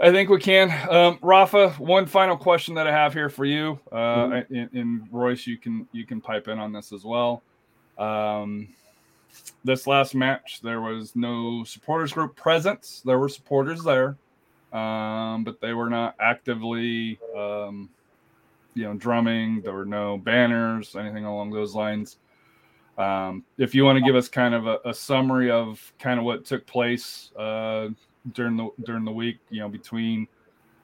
[0.00, 0.70] I think we can.
[0.90, 5.46] Um, Rafa, one final question that I have here for you, uh, and, and Royce,
[5.46, 7.42] you can you can pipe in on this as well.
[7.98, 8.68] Um,
[9.64, 13.02] this last match, there was no supporters group presence.
[13.04, 14.16] There were supporters there,
[14.72, 17.88] um, but they were not actively, um,
[18.74, 19.62] you know, drumming.
[19.62, 22.18] There were no banners, anything along those lines.
[22.98, 26.26] Um, if you want to give us kind of a, a, summary of kind of
[26.26, 27.88] what took place uh,
[28.32, 30.28] during the during the week, you know, between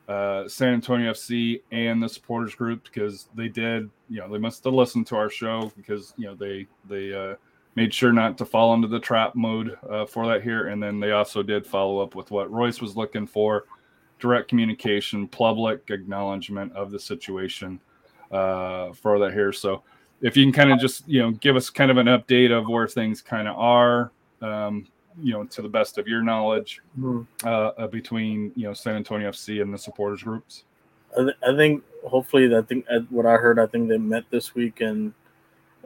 [0.08, 4.64] uh, San Antonio FC and the supporters group, because they did, you know, they must
[4.64, 7.34] have listened to our show because you know they they uh,
[7.74, 10.98] made sure not to fall into the trap mode uh, for that here, and then
[11.00, 13.66] they also did follow up with what Royce was looking for:
[14.18, 17.78] direct communication, public acknowledgement of the situation
[18.30, 19.52] uh, for that here.
[19.52, 19.82] So
[20.20, 22.68] if you can kind of just you know give us kind of an update of
[22.68, 24.10] where things kind of are
[24.42, 24.86] um,
[25.20, 27.22] you know to the best of your knowledge mm-hmm.
[27.46, 30.64] uh, between you know san antonio fc and the supporters groups
[31.18, 34.54] i, th- I think hopefully i think what i heard i think they met this
[34.54, 35.12] week and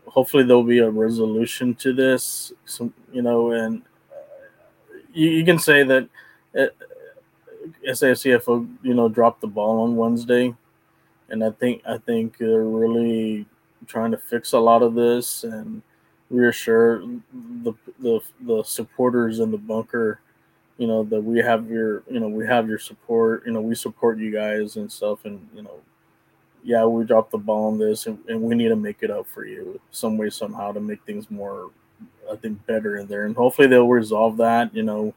[0.07, 5.59] hopefully there'll be a resolution to this some you know and uh, you, you, can
[5.59, 6.09] say that
[6.59, 6.67] uh,
[7.87, 10.55] SAFCFO, you know, dropped the ball on Wednesday,
[11.29, 13.47] and I think I think they're really
[13.87, 15.83] trying to fix a lot of this and
[16.31, 17.01] reassure
[17.63, 20.21] the the the supporters in the bunker
[20.79, 23.75] you know that we have your you know we have your support you know we
[23.75, 25.25] support you guys and stuff.
[25.25, 25.81] And you know
[26.65, 29.27] yeah we dropped the ball on this and, and we need to make it up
[29.27, 31.71] for you some way somehow to make things more
[32.31, 33.27] i think better in there.
[33.27, 35.13] And hopefully they'll resolve that you know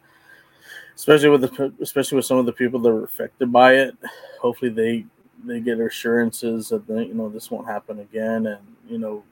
[0.95, 3.95] especially with the especially with some of the people that were affected by it.
[4.41, 5.05] Hopefully they
[5.45, 9.23] they get assurances that they, you know this won't happen again, and you know,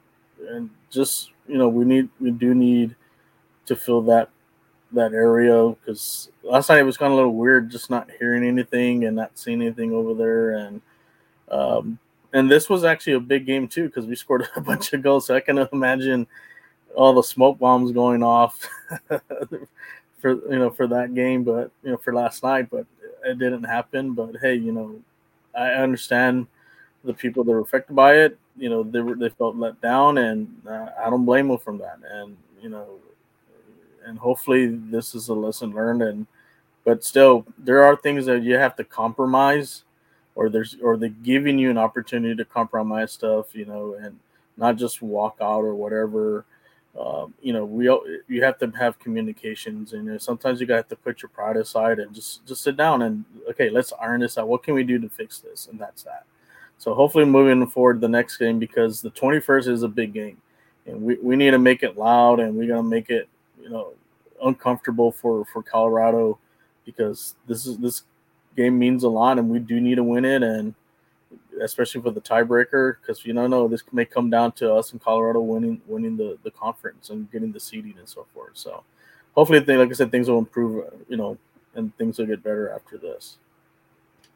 [0.50, 2.96] and just you know we need we do need
[3.66, 4.30] to fill that
[4.94, 8.44] that area because last night it was kind of a little weird just not hearing
[8.44, 10.52] anything and not seeing anything over there.
[10.52, 10.82] And
[11.50, 12.00] um
[12.32, 15.28] and this was actually a big game too because we scored a bunch of goals.
[15.28, 16.28] So i can imagine
[16.96, 18.70] all the smoke bombs going off
[20.20, 22.86] for you know for that game but you know for last night but
[23.26, 24.14] it didn't happen.
[24.14, 25.02] But hey you know
[25.56, 26.48] I understand
[27.04, 28.38] the people that were affected by it.
[28.58, 31.78] You know, they were they felt let down, and uh, I don't blame them from
[31.80, 32.00] that.
[32.10, 33.00] And you know,
[34.06, 36.02] and hopefully this is a lesson learned.
[36.02, 36.28] And
[36.84, 39.84] but still, there are things that you have to compromise,
[40.36, 43.56] or there's or they're giving you an opportunity to compromise stuff.
[43.56, 44.20] You know, and
[44.58, 46.46] not just walk out or whatever.
[47.00, 47.86] Um, you know, we
[48.28, 51.58] you have to have communications, and you know, sometimes you got to put your pride
[51.58, 54.48] aside and just just sit down and okay, let's iron this out.
[54.48, 55.68] What can we do to fix this?
[55.68, 56.26] And that's that.
[56.78, 60.38] So hopefully, moving forward the next game because the 21st is a big game,
[60.86, 63.28] and we, we need to make it loud, and we're gonna make it
[63.60, 63.94] you know
[64.44, 66.38] uncomfortable for for Colorado
[66.86, 68.04] because this is this
[68.56, 70.76] game means a lot, and we do need to win it, and
[71.64, 75.00] especially for the tiebreaker, because you don't know this may come down to us in
[75.00, 78.52] Colorado winning winning the, the conference and getting the seeding and so forth.
[78.54, 78.84] So
[79.36, 80.86] hopefully, they, like I said, things will improve.
[81.08, 81.38] You know,
[81.76, 83.38] and things will get better after this.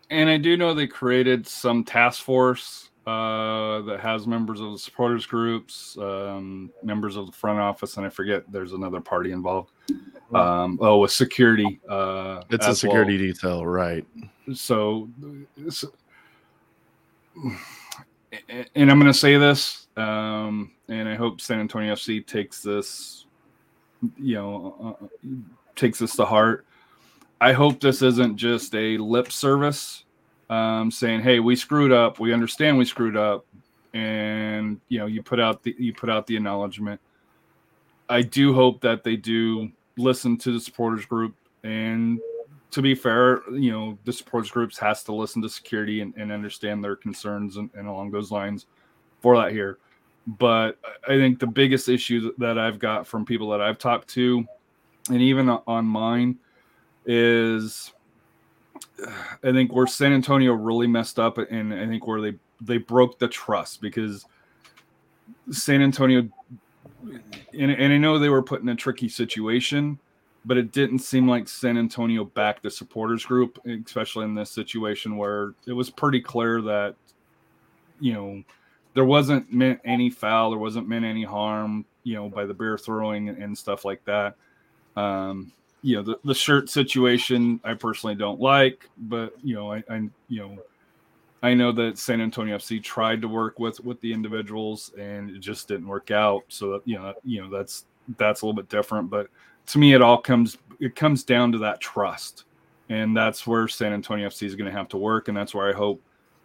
[0.09, 4.79] And I do know they created some task force uh, that has members of the
[4.79, 9.71] supporters groups, um, members of the front office, and I forget there's another party involved.
[10.33, 11.79] Um, oh, with security.
[11.87, 13.27] Uh, it's a security well.
[13.27, 14.05] detail, right?
[14.53, 15.09] So,
[15.69, 15.93] so
[18.75, 23.25] and I'm going to say this, um, and I hope San Antonio FC takes this,
[24.17, 25.07] you know, uh, uh,
[25.75, 26.65] takes this to heart.
[27.39, 30.03] I hope this isn't just a lip service
[30.49, 32.19] um, saying, "Hey, we screwed up.
[32.19, 33.45] We understand we screwed up,"
[33.93, 36.99] and you know, you put out the you put out the acknowledgement.
[38.09, 42.19] I do hope that they do listen to the supporters group and
[42.71, 46.31] to be fair, you know, the supports groups has to listen to security and, and
[46.31, 48.65] understand their concerns and, and, along those lines
[49.21, 49.77] for that here.
[50.25, 54.45] But I think the biggest issue that I've got from people that I've talked to,
[55.09, 56.37] and even on mine,
[57.05, 57.93] is
[59.43, 63.19] I think where San Antonio really messed up, and I think where they they broke
[63.19, 64.25] the trust because
[65.51, 66.27] San Antonio,
[67.53, 69.97] and, and I know they were put in a tricky situation
[70.47, 75.17] but it didn't seem like San Antonio backed the supporters group, especially in this situation
[75.17, 76.95] where it was pretty clear that,
[77.99, 78.41] you know,
[78.93, 82.77] there wasn't meant any foul, there wasn't meant any harm, you know, by the beer
[82.77, 84.35] throwing and stuff like that.
[84.95, 89.83] Um, you know, the, the shirt situation I personally don't like, but you know, I,
[89.89, 89.97] I
[90.29, 90.57] you know,
[91.43, 95.39] I know that San Antonio FC tried to work with with the individuals and it
[95.39, 96.43] just didn't work out.
[96.47, 97.85] So that, you know, you know that's
[98.17, 99.09] that's a little bit different.
[99.09, 99.27] But
[99.67, 102.45] to me, it all comes it comes down to that trust,
[102.89, 105.69] and that's where San Antonio FC is going to have to work, and that's where
[105.69, 106.01] I hope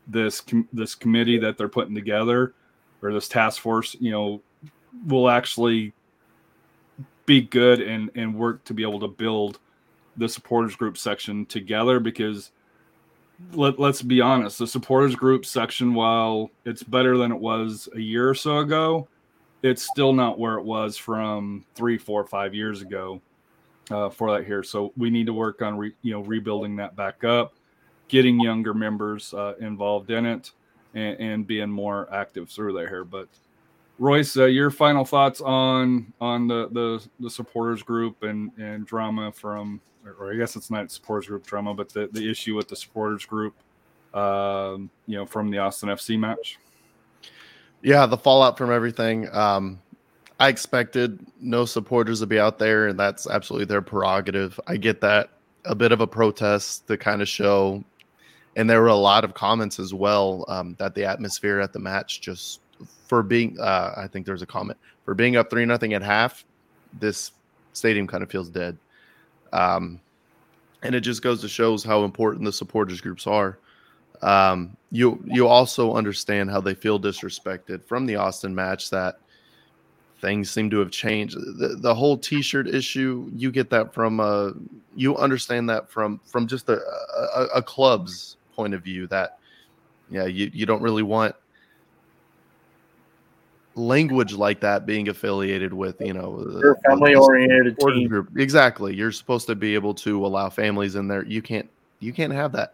[0.06, 0.42] this
[0.72, 2.54] this committee that they're putting together
[3.02, 4.40] or this task force, you know,
[5.06, 5.92] will actually
[7.26, 9.58] be good and and work to be able to build
[10.16, 12.50] the supporters group section together because
[13.54, 18.00] let, let's be honest the supporters group section while it's better than it was a
[18.00, 19.08] year or so ago
[19.62, 23.20] it's still not where it was from three four five years ago
[23.90, 26.94] uh, for that here so we need to work on re, you know rebuilding that
[26.96, 27.54] back up
[28.08, 30.50] getting younger members uh, involved in it
[30.94, 33.28] and, and being more active through there here but
[33.98, 39.30] Royce, uh, your final thoughts on on the, the the supporters group and and drama
[39.30, 39.80] from,
[40.18, 43.24] or I guess it's not supporters group drama, but the the issue with the supporters
[43.24, 43.54] group,
[44.12, 46.58] um, you know, from the Austin FC match.
[47.82, 49.28] Yeah, the fallout from everything.
[49.34, 49.80] Um,
[50.38, 54.58] I expected no supporters to be out there, and that's absolutely their prerogative.
[54.66, 55.30] I get that.
[55.64, 57.84] A bit of a protest to kind of show,
[58.56, 61.78] and there were a lot of comments as well um, that the atmosphere at the
[61.78, 62.60] match just
[63.06, 66.44] for being uh, I think there's a comment for being up three nothing at half.
[66.98, 67.30] This
[67.74, 68.76] stadium kind of feels dead,
[69.52, 70.00] um,
[70.82, 73.58] and it just goes to shows how important the supporters groups are.
[74.22, 79.16] Um, you you also understand how they feel disrespected from the Austin match that
[80.20, 81.36] things seem to have changed.
[81.36, 84.52] The, the whole T-shirt issue, you get that from uh,
[84.94, 86.80] you understand that from from just a,
[87.36, 89.38] a, a club's point of view that
[90.10, 91.34] yeah you, you don't really want
[93.74, 98.08] language like that being affiliated with you know You're family oriented team.
[98.08, 101.68] group exactly you're supposed to be able to allow families in there you can't
[102.00, 102.72] you can't have that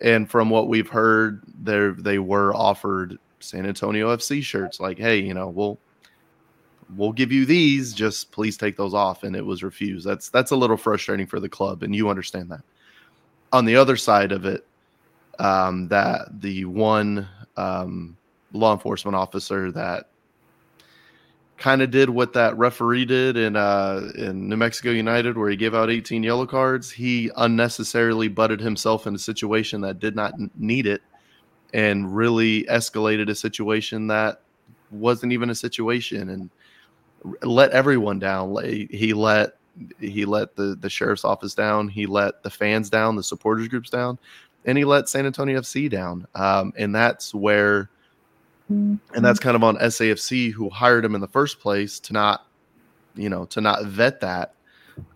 [0.00, 5.18] and from what we've heard there they were offered san antonio fc shirts like hey
[5.18, 5.78] you know we'll
[6.96, 9.22] we'll give you these just please take those off.
[9.22, 10.06] And it was refused.
[10.06, 12.62] That's that's a little frustrating for the club and you understand that.
[13.52, 14.66] On the other side of it
[15.38, 18.16] um, that the one um,
[18.52, 20.08] law enforcement officer that
[21.58, 25.56] kind of did what that referee did in uh, in New Mexico United, where he
[25.56, 26.90] gave out 18 yellow cards.
[26.90, 31.02] He unnecessarily butted himself in a situation that did not need it,
[31.72, 34.40] and really escalated a situation that
[34.90, 36.50] wasn't even a situation, and
[37.42, 38.56] let everyone down.
[38.64, 39.56] He let
[40.00, 41.88] he let the the sheriff's office down.
[41.88, 44.18] He let the fans down, the supporters groups down,
[44.64, 46.26] and he let San Antonio FC down.
[46.34, 47.90] Um, and that's where
[49.14, 52.46] and that's kind of on SAFC who hired him in the first place to not,
[53.14, 54.54] you know, to not vet that,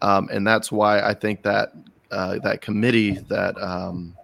[0.03, 1.73] um, and that's why I think that
[2.11, 4.17] uh, that committee that um,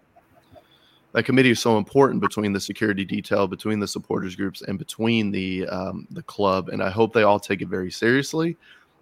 [1.12, 5.30] that committee is so important between the security detail, between the supporters groups, and between
[5.30, 6.68] the um, the club.
[6.68, 8.57] And I hope they all take it very seriously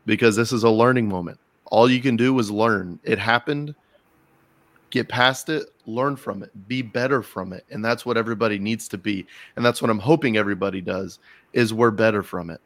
[0.07, 1.39] because this is a learning moment.
[1.67, 2.99] All you can do is learn.
[3.05, 3.75] It happened.
[4.91, 8.89] Get past it, learn from it, be better from it, and that's what everybody needs
[8.89, 9.27] to be.
[9.57, 11.19] And that's what I'm hoping everybody does
[11.53, 12.61] is we're better from it.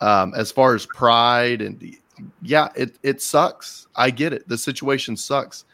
[0.00, 1.96] Um, as far as pride and
[2.42, 3.86] yeah, it it sucks.
[3.96, 4.48] I get it.
[4.48, 5.64] The situation sucks.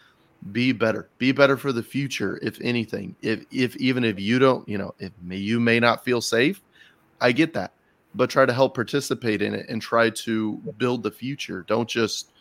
[0.50, 1.08] Be better.
[1.18, 2.38] Be better for the future.
[2.42, 6.04] If anything, if if even if you don't, you know, if may, you may not
[6.04, 6.60] feel safe,
[7.20, 7.72] I get that.
[8.14, 11.64] But try to help participate in it and try to build the future.
[11.66, 12.31] Don't just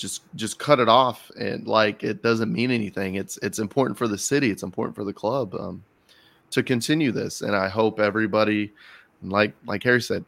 [0.00, 3.16] just just cut it off and like it doesn't mean anything.
[3.16, 4.50] It's it's important for the city.
[4.50, 5.84] It's important for the club um,
[6.50, 7.42] to continue this.
[7.42, 8.72] And I hope everybody,
[9.22, 10.24] like like Harry said,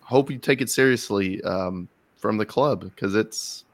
[0.00, 3.64] hope you take it seriously um, from the club because it's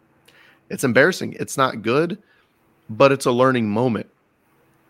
[0.70, 1.36] it's embarrassing.
[1.38, 2.18] It's not good,
[2.88, 4.08] but it's a learning moment,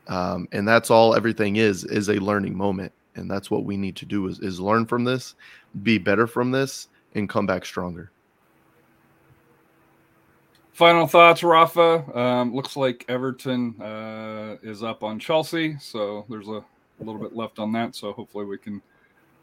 [0.06, 2.92] um, and that's all everything is is a learning moment.
[3.14, 5.34] And that's what we need to do is is learn from this,
[5.82, 8.12] be better from this, and come back stronger.
[10.82, 12.18] Final thoughts, Rafa.
[12.18, 16.64] Um, looks like Everton uh, is up on Chelsea, so there's a, a
[16.98, 17.94] little bit left on that.
[17.94, 18.82] So hopefully we can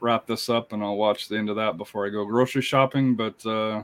[0.02, 3.16] wrap this up, and I'll watch the end of that before I go grocery shopping.
[3.16, 3.84] But uh,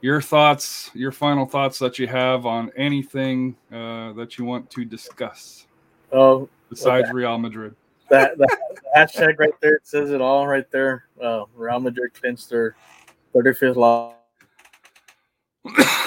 [0.00, 4.84] your thoughts, your final thoughts that you have on anything uh, that you want to
[4.84, 5.68] discuss
[6.10, 7.12] Oh, besides Okay.
[7.14, 7.76] Real Madrid.
[8.10, 8.58] that, that
[8.96, 11.04] hashtag right there it says it all right there.
[11.22, 12.74] Uh, Real Madrid clinched their
[13.32, 14.14] 35th loss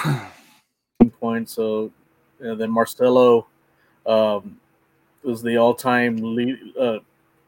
[1.26, 1.50] point.
[1.50, 1.92] So
[2.40, 3.48] and then Marcelo
[4.06, 4.60] um,
[5.24, 7.00] was the all-time lead, uh,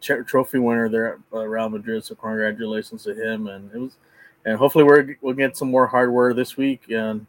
[0.01, 2.03] trophy winner there at uh, Real Madrid.
[2.03, 3.47] So congratulations to him.
[3.47, 3.97] And it was,
[4.45, 7.25] and hopefully we're, we'll get some more hardware this week and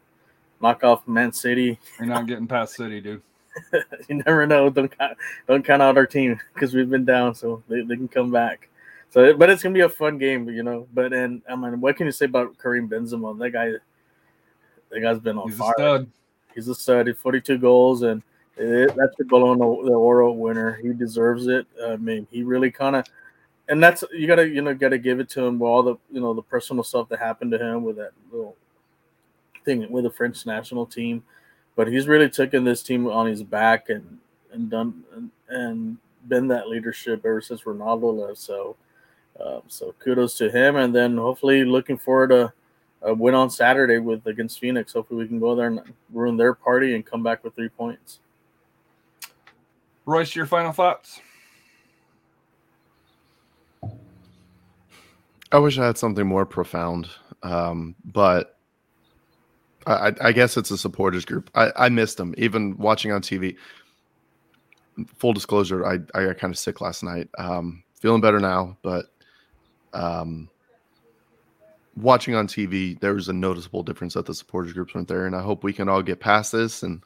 [0.61, 1.77] knock off Man City.
[1.99, 3.21] You're not getting past City, dude.
[4.07, 4.69] you never know.
[4.69, 8.07] Don't count, don't count out our team because we've been down, so they, they can
[8.07, 8.69] come back.
[9.11, 10.87] So, but it's gonna be a fun game, you know.
[10.93, 13.37] But and I mean, what can you say about Karim Benzema?
[13.39, 13.71] That guy,
[14.91, 16.05] that guy's been on He's a fire.
[16.53, 17.07] He's a stud.
[17.07, 18.21] He 42 goals, and
[18.57, 19.59] it, that's the Ballon
[20.37, 20.73] winner.
[20.81, 21.65] He deserves it.
[21.85, 23.05] I mean, he really kind of
[23.69, 26.19] and that's you gotta you know gotta give it to him with all the you
[26.19, 28.55] know the personal stuff that happened to him with that little
[29.63, 31.23] thing with the French national team,
[31.75, 34.17] but he's really taken this team on his back and
[34.51, 35.97] and done and, and
[36.27, 38.39] been that leadership ever since Ronaldo left.
[38.39, 38.75] So,
[39.39, 42.51] um, so kudos to him, and then hopefully looking forward to
[43.01, 44.93] a win on Saturday with against Phoenix.
[44.93, 45.81] Hopefully we can go there and
[46.11, 48.19] ruin their party and come back with three points.
[50.05, 51.21] Royce, your final thoughts?
[55.51, 57.09] I wish I had something more profound,
[57.41, 58.57] um, but
[59.87, 61.49] I, I guess it's a supporters group.
[61.55, 63.55] I, I missed them, even watching on TV.
[65.17, 67.29] Full disclosure, I, I got kind of sick last night.
[67.37, 69.05] Um, feeling better now, but
[69.93, 70.49] um,
[72.01, 75.35] watching on TV, there was a noticeable difference that the supporters groups weren't there, and
[75.35, 76.83] I hope we can all get past this.
[76.83, 77.03] And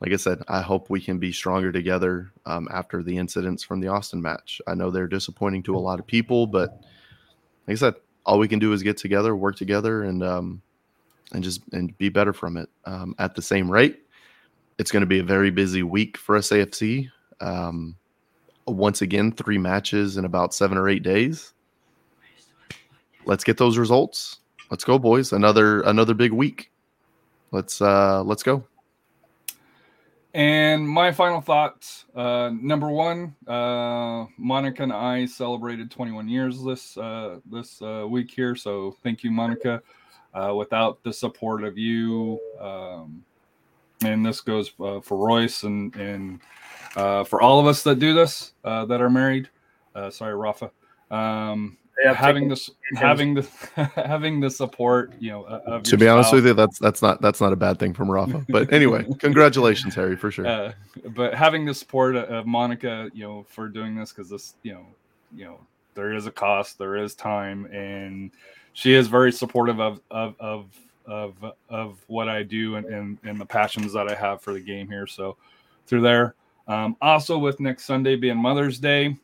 [0.00, 3.80] like I said, I hope we can be stronger together um, after the incidents from
[3.80, 4.60] the Austin match.
[4.66, 6.70] I know they're disappointing to a lot of people, but
[7.66, 10.62] like I said, all we can do is get together, work together, and um,
[11.32, 12.68] and just and be better from it.
[12.84, 14.00] Um, at the same rate,
[14.78, 17.08] it's going to be a very busy week for SAFC.
[17.40, 17.96] Um,
[18.66, 21.52] once again, three matches in about seven or eight days.
[23.24, 24.38] Let's get those results.
[24.70, 25.32] Let's go, boys!
[25.32, 26.70] Another another big week.
[27.50, 28.64] Let's uh, let's go.
[30.32, 32.04] And my final thoughts.
[32.14, 38.30] Uh, number one, uh, Monica and I celebrated 21 years this uh, this uh, week
[38.30, 38.54] here.
[38.54, 39.82] So thank you, Monica.
[40.32, 43.24] Uh, without the support of you, um,
[44.04, 46.40] and this goes uh, for Royce and and
[46.94, 49.48] uh, for all of us that do this uh, that are married.
[49.96, 50.70] Uh, sorry, Rafa.
[51.10, 51.76] Um,
[52.14, 53.42] having this, having the,
[53.94, 57.40] having the support, you know, of To be honest with you, that's that's not that's
[57.40, 58.44] not a bad thing from Rafa.
[58.48, 60.46] But anyway, congratulations, Harry, for sure.
[60.46, 60.72] uh,
[61.10, 64.86] but having the support of Monica, you know, for doing this because this, you know,
[65.34, 65.60] you know,
[65.94, 68.30] there is a cost, there is time, and
[68.72, 70.66] she is very supportive of of of
[71.06, 71.34] of,
[71.68, 74.88] of what I do and, and and the passions that I have for the game
[74.88, 75.06] here.
[75.06, 75.36] So
[75.86, 76.34] through there,
[76.68, 79.16] um, also with next Sunday being Mother's Day,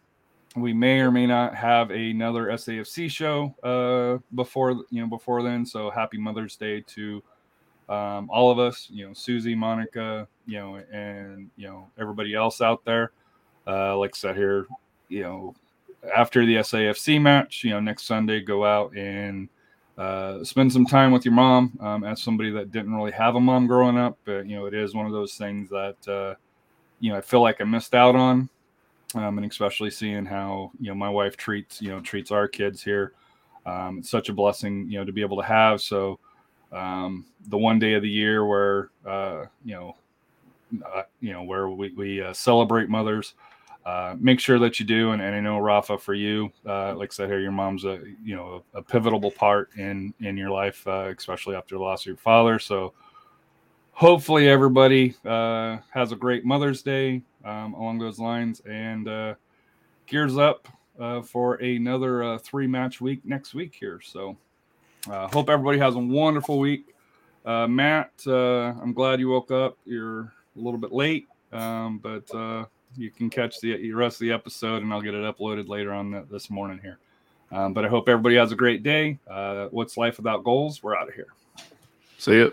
[0.56, 5.66] we may or may not have another SAFC show uh, before you know before then.
[5.66, 7.22] So happy Mother's Day to
[7.88, 12.60] um, all of us, you know, Susie, Monica, you know, and you know everybody else
[12.60, 13.12] out there.
[13.66, 14.66] Uh, like I said here,
[15.08, 15.54] you know,
[16.14, 19.48] after the SAFC match, you know, next Sunday, go out and
[19.98, 21.76] uh, spend some time with your mom.
[21.80, 24.74] Um, as somebody that didn't really have a mom growing up, but you know, it
[24.74, 26.34] is one of those things that uh,
[27.00, 28.48] you know I feel like I missed out on,
[29.16, 32.82] um, and especially seeing how you know my wife treats you know treats our kids
[32.82, 33.12] here.
[33.64, 35.80] Um, it's such a blessing, you know, to be able to have.
[35.80, 36.20] So
[36.70, 39.96] um, the one day of the year where uh, you know,
[40.94, 43.34] uh, you know, where we, we uh, celebrate mothers.
[43.84, 47.12] Uh, make sure that you do, and, and I know Rafa, for you, uh, like
[47.12, 50.50] I said here, your mom's a you know a, a pivotal part in in your
[50.50, 52.58] life, uh, especially after the loss of your father.
[52.58, 52.94] So
[53.92, 59.34] hopefully everybody uh, has a great Mother's Day um, along those lines, and uh,
[60.06, 60.68] gears up
[60.98, 64.00] uh, for another uh, three match week next week here.
[64.02, 64.36] So.
[65.08, 66.94] Uh, hope everybody has a wonderful week.
[67.44, 69.78] Uh, Matt, uh, I'm glad you woke up.
[69.84, 72.64] You're a little bit late, um, but uh,
[72.96, 75.92] you can catch the, the rest of the episode, and I'll get it uploaded later
[75.92, 76.98] on th- this morning here.
[77.52, 79.20] Um, but I hope everybody has a great day.
[79.30, 80.82] Uh, what's life without goals?
[80.82, 81.28] We're out of here.
[82.18, 82.52] See you.